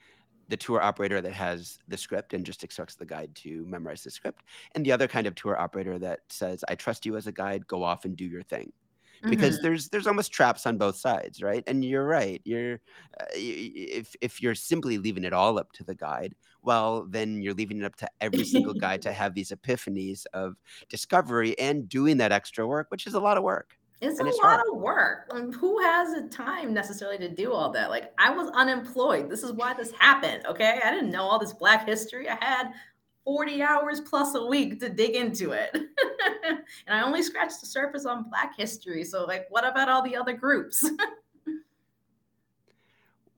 the 0.49 0.57
tour 0.57 0.81
operator 0.81 1.21
that 1.21 1.33
has 1.33 1.79
the 1.87 1.97
script 1.97 2.33
and 2.33 2.45
just 2.45 2.63
expects 2.65 2.95
the 2.97 3.05
guide 3.05 3.35
to 3.37 3.65
memorize 3.67 4.03
the 4.03 4.11
script 4.11 4.43
and 4.75 4.85
the 4.85 4.91
other 4.93 5.07
kind 5.07 5.27
of 5.27 5.35
tour 5.35 5.57
operator 5.59 5.99
that 5.99 6.21
says 6.29 6.65
I 6.69 6.75
trust 6.75 7.05
you 7.05 7.17
as 7.17 7.27
a 7.27 7.33
guide, 7.33 7.67
go 7.67 7.83
off 7.83 8.05
and 8.05 8.17
do 8.17 8.25
your 8.25 8.43
thing. 8.43 8.73
Because 9.29 9.59
Mhm. 9.59 9.61
there's 9.61 9.89
there's 9.89 10.07
almost 10.07 10.33
traps 10.33 10.65
on 10.67 10.77
both 10.77 10.97
sides, 10.97 11.43
right? 11.43 11.63
And 11.67 11.85
you're 11.85 12.05
right. 12.05 12.41
You're 12.45 12.75
uh, 13.19 13.25
if 13.33 14.15
if 14.21 14.41
you're 14.41 14.55
simply 14.55 14.97
leaving 14.97 15.23
it 15.25 15.33
all 15.33 15.59
up 15.59 15.71
to 15.73 15.83
the 15.83 15.95
guide, 15.95 16.35
well, 16.63 17.05
then 17.07 17.41
you're 17.41 17.53
leaving 17.55 17.79
it 17.79 17.85
up 17.85 17.95
to 17.97 18.09
every 18.21 18.45
single 18.45 18.73
guide 18.75 19.01
to 19.03 19.13
have 19.13 19.35
these 19.35 19.51
epiphanies 19.51 20.25
of 20.33 20.55
discovery 20.89 21.57
and 21.59 21.89
doing 21.89 22.17
that 22.17 22.31
extra 22.31 22.67
work, 22.67 22.87
which 22.91 23.07
is 23.07 23.15
a 23.15 23.19
lot 23.21 23.37
of 23.37 23.43
work. 23.43 23.78
It's 24.01 24.19
a 24.19 24.25
it's 24.25 24.37
lot 24.37 24.59
hard. 24.59 24.67
of 24.71 24.77
work. 24.77 25.27
Um, 25.31 25.51
who 25.51 25.79
has 25.79 26.13
the 26.13 26.29
time 26.29 26.73
necessarily 26.73 27.17
to 27.17 27.27
do 27.27 27.51
all 27.51 27.69
that? 27.71 27.89
Like, 27.89 28.13
I 28.17 28.31
was 28.31 28.49
unemployed. 28.51 29.29
This 29.29 29.43
is 29.43 29.51
why 29.51 29.73
this 29.73 29.91
happened. 29.99 30.45
Okay. 30.45 30.79
I 30.83 30.91
didn't 30.91 31.11
know 31.11 31.23
all 31.23 31.37
this 31.37 31.53
Black 31.53 31.85
history. 31.85 32.29
I 32.29 32.37
had 32.39 32.71
40 33.25 33.61
hours 33.61 33.99
plus 33.99 34.35
a 34.35 34.45
week 34.45 34.79
to 34.79 34.89
dig 34.89 35.15
into 35.15 35.51
it. 35.51 35.71
and 36.45 36.59
I 36.87 37.01
only 37.01 37.21
scratched 37.21 37.59
the 37.59 37.67
surface 37.67 38.05
on 38.05 38.29
Black 38.29 38.55
history. 38.55 39.03
So, 39.03 39.25
like, 39.25 39.47
what 39.49 39.67
about 39.67 39.89
all 39.89 40.01
the 40.01 40.15
other 40.15 40.33
groups? 40.33 40.89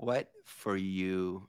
What 0.02 0.32
for 0.46 0.78
you 0.78 1.48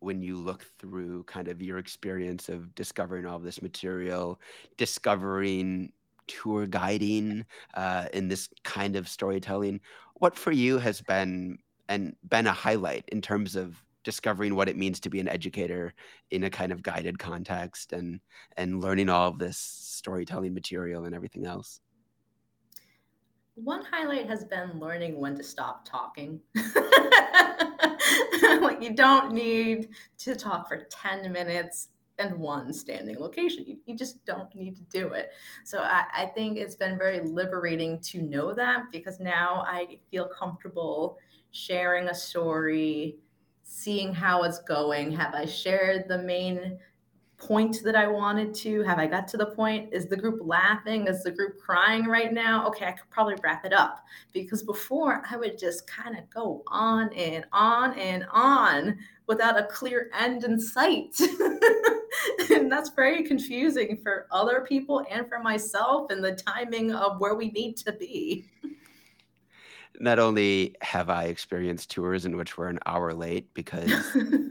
when 0.00 0.20
you 0.20 0.36
look 0.36 0.66
through 0.78 1.22
kind 1.22 1.48
of 1.48 1.62
your 1.62 1.78
experience 1.78 2.50
of 2.50 2.74
discovering 2.74 3.24
all 3.24 3.38
this 3.38 3.62
material, 3.62 4.38
discovering 4.76 5.90
tour 6.26 6.66
guiding 6.66 7.44
uh, 7.74 8.06
in 8.12 8.28
this 8.28 8.48
kind 8.62 8.96
of 8.96 9.08
storytelling, 9.08 9.80
what 10.14 10.36
for 10.36 10.52
you 10.52 10.78
has 10.78 11.00
been 11.02 11.58
and 11.88 12.16
been 12.28 12.46
a 12.46 12.52
highlight 12.52 13.04
in 13.08 13.20
terms 13.20 13.56
of 13.56 13.82
discovering 14.04 14.54
what 14.54 14.68
it 14.68 14.76
means 14.76 15.00
to 15.00 15.10
be 15.10 15.18
an 15.18 15.28
educator 15.28 15.94
in 16.30 16.44
a 16.44 16.50
kind 16.50 16.70
of 16.72 16.82
guided 16.82 17.18
context 17.18 17.92
and 17.92 18.20
and 18.56 18.80
learning 18.80 19.08
all 19.08 19.28
of 19.28 19.38
this 19.38 19.58
storytelling 19.58 20.54
material 20.54 21.04
and 21.04 21.14
everything 21.14 21.46
else. 21.46 21.80
One 23.56 23.84
highlight 23.84 24.26
has 24.28 24.44
been 24.44 24.80
learning 24.80 25.18
when 25.18 25.36
to 25.36 25.44
stop 25.44 25.88
talking. 25.88 26.40
like 28.60 28.82
you 28.82 28.94
don't 28.94 29.32
need 29.32 29.88
to 30.18 30.34
talk 30.34 30.68
for 30.68 30.86
10 30.90 31.30
minutes 31.30 31.88
in 32.18 32.38
one 32.38 32.72
standing 32.72 33.18
location. 33.18 33.64
You, 33.66 33.78
you 33.86 33.96
just 33.96 34.24
don't 34.24 34.54
need 34.54 34.76
to 34.76 34.82
do 34.84 35.08
it. 35.08 35.30
So 35.64 35.80
I, 35.80 36.04
I 36.12 36.26
think 36.26 36.58
it's 36.58 36.76
been 36.76 36.96
very 36.96 37.20
liberating 37.20 37.98
to 38.00 38.22
know 38.22 38.54
that 38.54 38.84
because 38.92 39.20
now 39.20 39.64
I 39.66 39.98
feel 40.10 40.28
comfortable 40.28 41.18
sharing 41.50 42.08
a 42.08 42.14
story, 42.14 43.16
seeing 43.62 44.12
how 44.14 44.42
it's 44.42 44.60
going. 44.60 45.10
Have 45.12 45.34
I 45.34 45.44
shared 45.44 46.08
the 46.08 46.18
main 46.18 46.78
point 47.36 47.82
that 47.84 47.96
I 47.96 48.06
wanted 48.06 48.54
to? 48.54 48.82
Have 48.82 48.98
I 48.98 49.06
got 49.06 49.28
to 49.28 49.36
the 49.36 49.46
point? 49.46 49.92
Is 49.92 50.06
the 50.06 50.16
group 50.16 50.40
laughing? 50.42 51.06
Is 51.06 51.22
the 51.22 51.30
group 51.30 51.58
crying 51.58 52.04
right 52.04 52.32
now? 52.32 52.66
Okay, 52.68 52.86
I 52.86 52.92
could 52.92 53.10
probably 53.10 53.36
wrap 53.42 53.64
it 53.64 53.72
up 53.72 54.04
because 54.32 54.62
before 54.62 55.22
I 55.30 55.36
would 55.36 55.58
just 55.58 55.86
kind 55.86 56.16
of 56.18 56.28
go 56.30 56.62
on 56.66 57.12
and 57.12 57.44
on 57.52 57.98
and 57.98 58.26
on 58.30 58.98
without 59.26 59.58
a 59.58 59.64
clear 59.64 60.10
end 60.18 60.44
in 60.44 60.60
sight. 60.60 61.18
and 62.50 62.70
that's 62.70 62.90
very 62.90 63.22
confusing 63.22 63.98
for 64.02 64.26
other 64.30 64.64
people 64.66 65.04
and 65.10 65.28
for 65.28 65.38
myself 65.38 66.10
and 66.10 66.22
the 66.22 66.32
timing 66.34 66.92
of 66.92 67.20
where 67.20 67.34
we 67.34 67.50
need 67.50 67.76
to 67.78 67.92
be. 67.92 68.46
Not 70.00 70.18
only 70.18 70.74
have 70.80 71.08
I 71.08 71.24
experienced 71.24 71.90
tours 71.90 72.24
in 72.24 72.36
which 72.36 72.58
we're 72.58 72.68
an 72.68 72.80
hour 72.86 73.14
late 73.14 73.52
because 73.54 73.90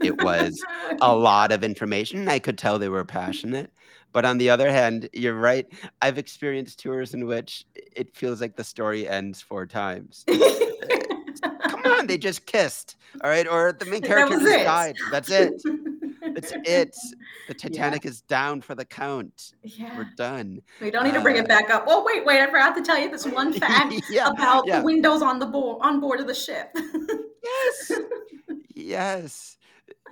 it 0.02 0.22
was 0.22 0.64
a 1.00 1.14
lot 1.14 1.52
of 1.52 1.62
information. 1.62 2.28
I 2.28 2.38
could 2.38 2.56
tell 2.58 2.78
they 2.78 2.88
were 2.88 3.04
passionate. 3.04 3.70
But 4.12 4.24
on 4.24 4.38
the 4.38 4.48
other 4.48 4.70
hand, 4.70 5.08
you're 5.12 5.38
right. 5.38 5.66
I've 6.00 6.18
experienced 6.18 6.78
tours 6.78 7.14
in 7.14 7.26
which 7.26 7.66
it 7.74 8.16
feels 8.16 8.40
like 8.40 8.56
the 8.56 8.64
story 8.64 9.08
ends 9.08 9.42
four 9.42 9.66
times. 9.66 10.24
Come 11.62 11.84
on, 11.84 12.06
they 12.06 12.16
just 12.16 12.46
kissed. 12.46 12.96
All 13.22 13.30
right. 13.30 13.46
Or 13.46 13.72
the 13.72 13.86
main 13.86 14.02
character 14.02 14.38
just 14.38 14.46
it. 14.46 14.64
died. 14.64 14.94
That's 15.10 15.30
it. 15.30 15.60
That's 16.32 16.52
it. 16.64 16.96
The 17.48 17.54
Titanic 17.54 18.06
is 18.06 18.22
down 18.22 18.60
for 18.60 18.74
the 18.74 18.84
count. 18.84 19.52
Yeah. 19.62 19.96
We're 19.96 20.10
done. 20.16 20.62
We 20.80 20.90
don't 20.90 21.04
need 21.04 21.14
to 21.14 21.20
bring 21.20 21.36
Uh, 21.36 21.42
it 21.42 21.48
back 21.48 21.70
up. 21.70 21.84
Oh 21.86 22.04
wait, 22.04 22.24
wait! 22.24 22.40
I 22.40 22.46
forgot 22.46 22.74
to 22.76 22.82
tell 22.82 22.98
you 22.98 23.10
this 23.10 23.26
one 23.26 23.52
fact 23.60 23.94
yeah. 24.10 24.28
about 24.30 24.66
yeah. 24.66 24.78
the 24.78 24.84
windows 24.84 25.22
on 25.22 25.38
the 25.38 25.46
board 25.46 25.78
on 25.82 26.00
board 26.00 26.20
of 26.20 26.26
the 26.26 26.34
ship. 26.34 26.70
Yes. 27.42 27.92
Yes. 28.76 29.56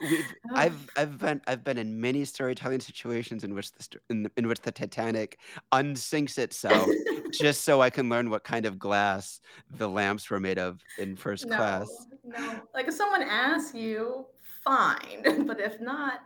We've. 0.00 0.24
I've 0.54 0.88
I've 0.96 1.18
been 1.18 1.40
I've 1.48 1.64
been 1.64 1.78
in 1.78 2.00
many 2.00 2.24
storytelling 2.24 2.80
situations 2.80 3.42
in 3.42 3.54
which 3.54 3.72
the 3.72 3.98
in, 4.08 4.30
in 4.36 4.46
which 4.46 4.60
the 4.60 4.70
Titanic 4.70 5.38
unsinks 5.72 6.38
itself 6.38 6.88
just 7.32 7.62
so 7.62 7.82
I 7.82 7.90
can 7.90 8.08
learn 8.08 8.30
what 8.30 8.44
kind 8.44 8.64
of 8.64 8.78
glass 8.78 9.40
the 9.78 9.88
lamps 9.88 10.30
were 10.30 10.38
made 10.40 10.58
of 10.58 10.80
in 10.98 11.16
first 11.16 11.46
no, 11.46 11.56
class. 11.56 12.06
no. 12.24 12.60
Like 12.72 12.86
if 12.88 12.94
someone 12.94 13.22
asks 13.22 13.74
you, 13.74 14.26
fine, 14.64 15.44
but 15.46 15.60
if 15.60 15.80
not, 15.80 16.20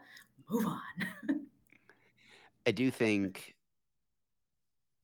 move 0.50 0.66
on. 0.66 1.46
I 2.66 2.70
do 2.72 2.90
think 2.90 3.54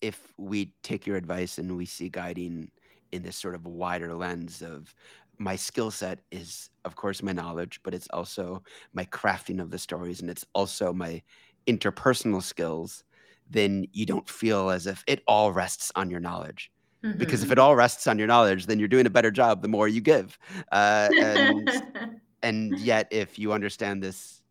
if 0.00 0.32
we 0.36 0.74
take 0.82 1.06
your 1.06 1.16
advice 1.16 1.58
and 1.58 1.76
we 1.76 1.86
see 1.86 2.08
guiding 2.08 2.70
in 3.12 3.22
this 3.22 3.36
sort 3.36 3.54
of 3.54 3.66
wider 3.66 4.14
lens 4.14 4.62
of 4.62 4.94
my 5.38 5.54
skill 5.56 5.90
set 5.90 6.20
is 6.30 6.70
of 6.84 6.96
course 6.96 7.22
my 7.22 7.32
knowledge 7.32 7.80
but 7.82 7.94
it's 7.94 8.08
also 8.08 8.62
my 8.92 9.04
crafting 9.06 9.60
of 9.60 9.70
the 9.70 9.78
stories 9.78 10.20
and 10.20 10.28
it's 10.28 10.44
also 10.54 10.92
my 10.92 11.22
interpersonal 11.66 12.42
skills 12.42 13.04
then 13.50 13.86
you 13.92 14.06
don't 14.06 14.28
feel 14.28 14.70
as 14.70 14.86
if 14.86 15.04
it 15.06 15.22
all 15.26 15.52
rests 15.52 15.92
on 15.94 16.10
your 16.10 16.20
knowledge. 16.20 16.70
Because 17.18 17.42
if 17.42 17.50
it 17.50 17.58
all 17.58 17.74
rests 17.74 18.06
on 18.06 18.18
your 18.18 18.28
knowledge 18.28 18.66
then 18.66 18.78
you're 18.78 18.88
doing 18.88 19.06
a 19.06 19.10
better 19.10 19.30
job 19.30 19.60
the 19.60 19.68
more 19.68 19.88
you 19.88 20.00
give. 20.00 20.38
Uh, 20.70 21.08
and 21.20 21.68
and 22.42 22.78
yet 22.78 23.08
if 23.10 23.38
you 23.38 23.52
understand 23.52 24.02
this 24.02 24.42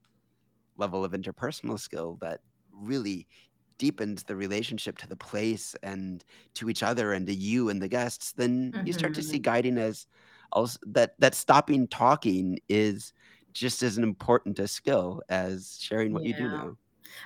level 0.78 1.04
of 1.06 1.12
interpersonal 1.14 1.80
skill 1.80 2.18
that 2.22 2.42
really 2.72 3.28
deepens 3.80 4.24
the 4.24 4.36
relationship 4.36 4.98
to 5.00 5.08
the 5.08 5.16
place 5.16 5.76
and 5.84 6.24
to 6.56 6.70
each 6.70 6.84
other 6.84 7.14
and 7.14 7.28
to 7.28 7.34
you 7.36 7.70
and 7.70 7.82
the 7.82 7.88
guests 7.90 8.34
then 8.34 8.76
you 8.84 8.94
start 8.94 9.14
to 9.14 9.24
see 9.24 9.40
Mhm. 9.40 9.44
guiding 9.44 9.78
as 9.78 10.08
also 10.52 10.78
that 10.86 11.14
that 11.20 11.36
stopping 11.36 11.88
talking 11.88 12.60
is 12.70 13.14
just 13.54 13.84
as 13.84 13.98
important 13.98 14.60
a 14.60 14.68
skill 14.68 15.22
as 15.30 15.78
sharing 15.80 16.14
what 16.14 16.24
you 16.26 16.34
do 16.34 16.50
know 16.50 16.78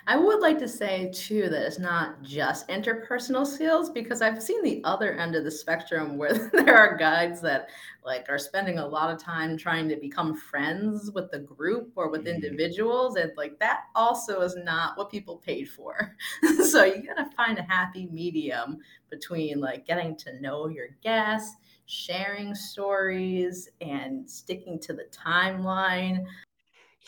I 0.08 0.18
would 0.18 0.40
like 0.40 0.60
to 0.60 0.68
say 0.68 1.12
too 1.14 1.50
that 1.50 1.66
it's 1.66 1.80
not 1.80 2.22
just 2.22 2.68
interpersonal 2.68 3.46
skills 3.46 3.90
because 3.90 4.22
I've 4.22 4.42
seen 4.42 4.62
the 4.64 4.82
other 4.84 5.14
end 5.14 5.36
of 5.36 5.44
the 5.44 5.52
spectrum 5.52 6.18
where 6.18 6.34
there 6.54 6.78
are 6.78 6.98
guides 6.98 7.42
that 7.42 7.70
like 8.04 8.28
are 8.30 8.38
spending 8.38 8.78
a 8.78 8.88
lot 8.88 9.12
of 9.14 9.20
time 9.20 9.58
trying 9.58 9.90
to 9.90 9.96
become 9.96 10.36
friends 10.36 11.12
with 11.12 11.32
the 11.32 11.40
group 11.40 11.92
or 11.96 12.10
with 12.10 12.26
Mhm. 12.26 12.36
individuals 12.36 13.16
and 13.16 13.32
like 13.36 13.58
that 13.60 13.86
also 13.96 14.42
is 14.42 14.56
not 14.56 14.98
what 14.98 15.10
people 15.10 15.38
paid 15.38 15.70
for. 15.70 16.16
so 16.64 16.84
you 16.84 17.02
got 17.02 17.16
to 17.16 17.36
find 17.36 17.58
a 17.58 17.64
happy 17.64 18.08
medium 18.12 18.78
between 19.10 19.60
like 19.60 19.86
getting 19.86 20.16
to 20.18 20.40
know 20.42 20.68
your 20.68 20.90
guests, 21.02 21.58
sharing 21.86 22.54
stories 22.56 23.70
and 23.82 24.30
sticking 24.30 24.80
to 24.80 24.94
the 24.94 25.06
timeline 25.12 26.26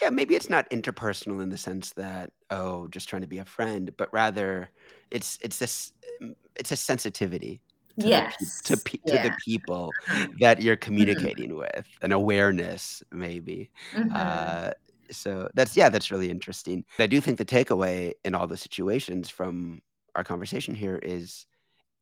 yeah, 0.02 0.10
maybe 0.10 0.36
it's 0.36 0.50
not 0.50 0.70
interpersonal 0.70 1.42
in 1.42 1.50
the 1.50 1.58
sense 1.58 1.94
that 1.94 2.32
oh, 2.50 2.88
just 2.90 3.10
trying 3.10 3.22
to 3.24 3.28
be 3.28 3.40
a 3.40 3.46
friend, 3.46 3.96
but 3.98 4.12
rather 4.14 4.70
it's 5.12 5.38
it's 5.42 5.58
this 5.60 5.92
mm, 6.22 6.36
it's 6.56 6.72
a 6.72 6.76
sensitivity 6.78 7.62
to 8.00 8.10
Yes. 8.10 8.22
the, 8.22 8.24
pe- 8.40 8.46
to, 8.64 8.78
pe- 8.78 8.98
to 9.08 9.18
the 9.18 9.32
people 9.32 9.98
that 10.40 10.62
you're 10.62 10.76
Mhm. 10.98 11.28
communicating 11.28 11.56
with, 11.56 11.88
an 12.02 12.12
awareness 12.12 13.02
maybe. 13.12 13.72
Mhm. 13.92 14.12
Uh, 14.12 14.72
so 15.12 15.50
that's 15.56 15.76
yeah, 15.78 15.90
that's 15.90 16.12
really 16.12 16.30
interesting. 16.30 16.86
I 17.00 17.08
do 17.08 17.22
think 17.22 17.38
the 17.38 17.46
takeaway 17.46 18.14
in 18.26 18.36
all 18.36 18.48
the 18.48 18.58
situations 18.58 19.30
from 19.30 19.82
our 20.16 20.24
conversation 20.24 20.76
here 20.76 20.98
is 20.98 21.46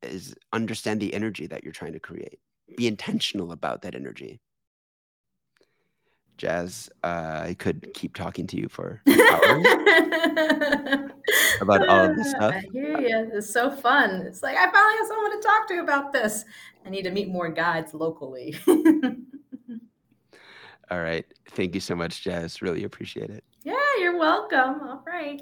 is 0.03 0.35
understand 0.53 1.01
the 1.01 1.13
energy 1.13 1.47
that 1.47 1.63
you're 1.63 1.73
trying 1.73 1.93
to 1.93 1.99
create. 1.99 2.39
Be 2.77 2.87
intentional 2.87 3.51
about 3.51 3.81
that 3.83 3.95
energy. 3.95 4.41
Jazz, 6.38 6.89
uh, 7.03 7.41
I 7.45 7.55
could 7.57 7.93
keep 7.93 8.15
talking 8.15 8.45
to 8.47 8.57
you 8.57 8.67
for 8.69 9.01
hours. 9.07 9.65
About 11.61 11.88
all 11.88 12.09
of 12.09 12.15
this 12.15 12.31
stuff. 12.31 12.53
I 12.55 12.63
hear 12.71 12.99
you. 12.99 13.29
It's 13.33 13.49
so 13.51 13.71
fun. 13.71 14.21
It's 14.27 14.43
like 14.43 14.57
I 14.57 14.69
finally 14.71 14.97
have 14.97 15.07
someone 15.07 15.31
to 15.31 15.47
talk 15.47 15.67
to 15.69 15.79
about 15.79 16.11
this. 16.13 16.43
I 16.86 16.89
need 16.89 17.03
to 17.03 17.11
meet 17.11 17.29
more 17.29 17.49
guides 17.49 17.93
locally. 17.93 18.55
All 20.91 21.01
right. 21.01 21.25
Thank 21.51 21.73
you 21.73 21.81
so 21.81 21.95
much, 21.95 22.21
Jazz. 22.23 22.61
Really 22.61 22.83
appreciate 22.83 23.29
it. 23.31 23.43
yeah, 23.63 23.73
you're 23.99 24.17
welcome. 24.19 24.81
All 24.81 25.03
right. 25.07 25.41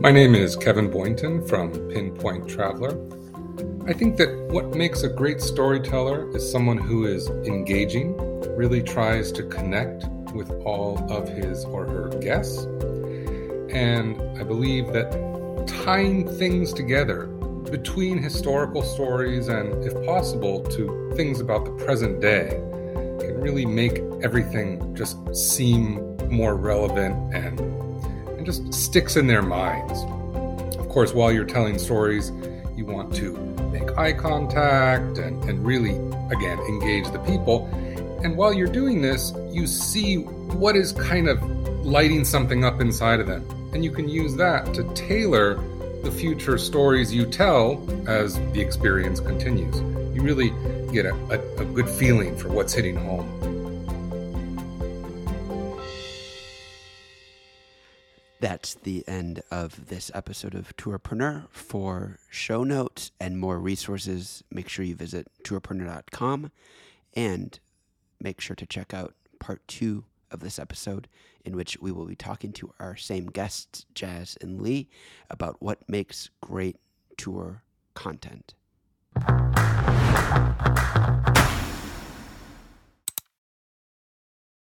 My 0.00 0.10
name 0.10 0.34
is 0.34 0.56
Kevin 0.56 0.90
Boynton 0.90 1.46
from 1.46 1.70
Pinpoint 1.90 2.48
Traveler. 2.48 2.96
I 3.90 3.92
think 3.92 4.18
that 4.18 4.32
what 4.52 4.76
makes 4.76 5.02
a 5.02 5.08
great 5.08 5.40
storyteller 5.40 6.30
is 6.36 6.48
someone 6.48 6.78
who 6.78 7.06
is 7.06 7.26
engaging, 7.26 8.16
really 8.56 8.84
tries 8.84 9.32
to 9.32 9.42
connect 9.42 10.06
with 10.32 10.48
all 10.64 11.04
of 11.12 11.28
his 11.28 11.64
or 11.64 11.86
her 11.86 12.08
guests. 12.20 12.66
And 13.74 14.22
I 14.38 14.44
believe 14.44 14.92
that 14.92 15.10
tying 15.66 16.28
things 16.38 16.72
together 16.72 17.26
between 17.72 18.18
historical 18.18 18.82
stories 18.82 19.48
and, 19.48 19.84
if 19.84 19.92
possible, 20.06 20.62
to 20.66 21.12
things 21.16 21.40
about 21.40 21.64
the 21.64 21.72
present 21.84 22.20
day 22.20 22.50
can 23.18 23.40
really 23.40 23.66
make 23.66 23.98
everything 24.22 24.94
just 24.94 25.18
seem 25.34 26.16
more 26.28 26.54
relevant 26.54 27.34
and 27.34 27.58
and 28.38 28.46
just 28.46 28.72
sticks 28.72 29.16
in 29.16 29.26
their 29.26 29.42
minds. 29.42 30.00
Of 30.78 30.88
course, 30.88 31.12
while 31.12 31.32
you're 31.32 31.44
telling 31.44 31.76
stories, 31.76 32.30
you 32.76 32.86
want 32.86 33.12
to 33.16 33.49
make 33.90 33.98
eye 33.98 34.12
contact 34.12 35.18
and, 35.18 35.42
and 35.44 35.64
really, 35.64 35.96
again, 36.30 36.58
engage 36.60 37.10
the 37.10 37.18
people. 37.20 37.66
And 38.22 38.36
while 38.36 38.52
you're 38.52 38.68
doing 38.68 39.00
this, 39.00 39.32
you 39.50 39.66
see 39.66 40.16
what 40.16 40.76
is 40.76 40.92
kind 40.92 41.28
of 41.28 41.42
lighting 41.84 42.24
something 42.24 42.64
up 42.64 42.80
inside 42.80 43.20
of 43.20 43.26
them. 43.26 43.46
And 43.72 43.84
you 43.84 43.90
can 43.90 44.08
use 44.08 44.36
that 44.36 44.74
to 44.74 44.84
tailor 44.94 45.54
the 46.02 46.10
future 46.10 46.58
stories 46.58 47.12
you 47.12 47.26
tell 47.26 47.86
as 48.08 48.34
the 48.52 48.60
experience 48.60 49.20
continues. 49.20 49.80
You 50.14 50.22
really 50.22 50.50
get 50.92 51.06
a, 51.06 51.14
a, 51.14 51.62
a 51.62 51.64
good 51.64 51.88
feeling 51.88 52.36
for 52.36 52.48
what's 52.48 52.72
hitting 52.72 52.96
home. 52.96 53.59
That's 58.40 58.72
the 58.72 59.06
end 59.06 59.42
of 59.50 59.88
this 59.88 60.10
episode 60.14 60.54
of 60.54 60.74
Tourpreneur. 60.78 61.48
For 61.50 62.18
show 62.30 62.64
notes 62.64 63.12
and 63.20 63.38
more 63.38 63.58
resources, 63.58 64.42
make 64.50 64.66
sure 64.70 64.82
you 64.82 64.94
visit 64.94 65.28
tourpreneur.com 65.44 66.50
and 67.14 67.60
make 68.18 68.40
sure 68.40 68.56
to 68.56 68.64
check 68.64 68.94
out 68.94 69.14
part 69.40 69.60
two 69.68 70.04
of 70.30 70.40
this 70.40 70.58
episode, 70.58 71.06
in 71.44 71.54
which 71.54 71.76
we 71.82 71.92
will 71.92 72.06
be 72.06 72.16
talking 72.16 72.52
to 72.54 72.72
our 72.80 72.96
same 72.96 73.26
guests, 73.26 73.84
Jazz 73.94 74.38
and 74.40 74.62
Leigh, 74.62 74.88
about 75.28 75.60
what 75.60 75.86
makes 75.86 76.30
great 76.40 76.76
tour 77.18 77.62
content. 77.92 78.54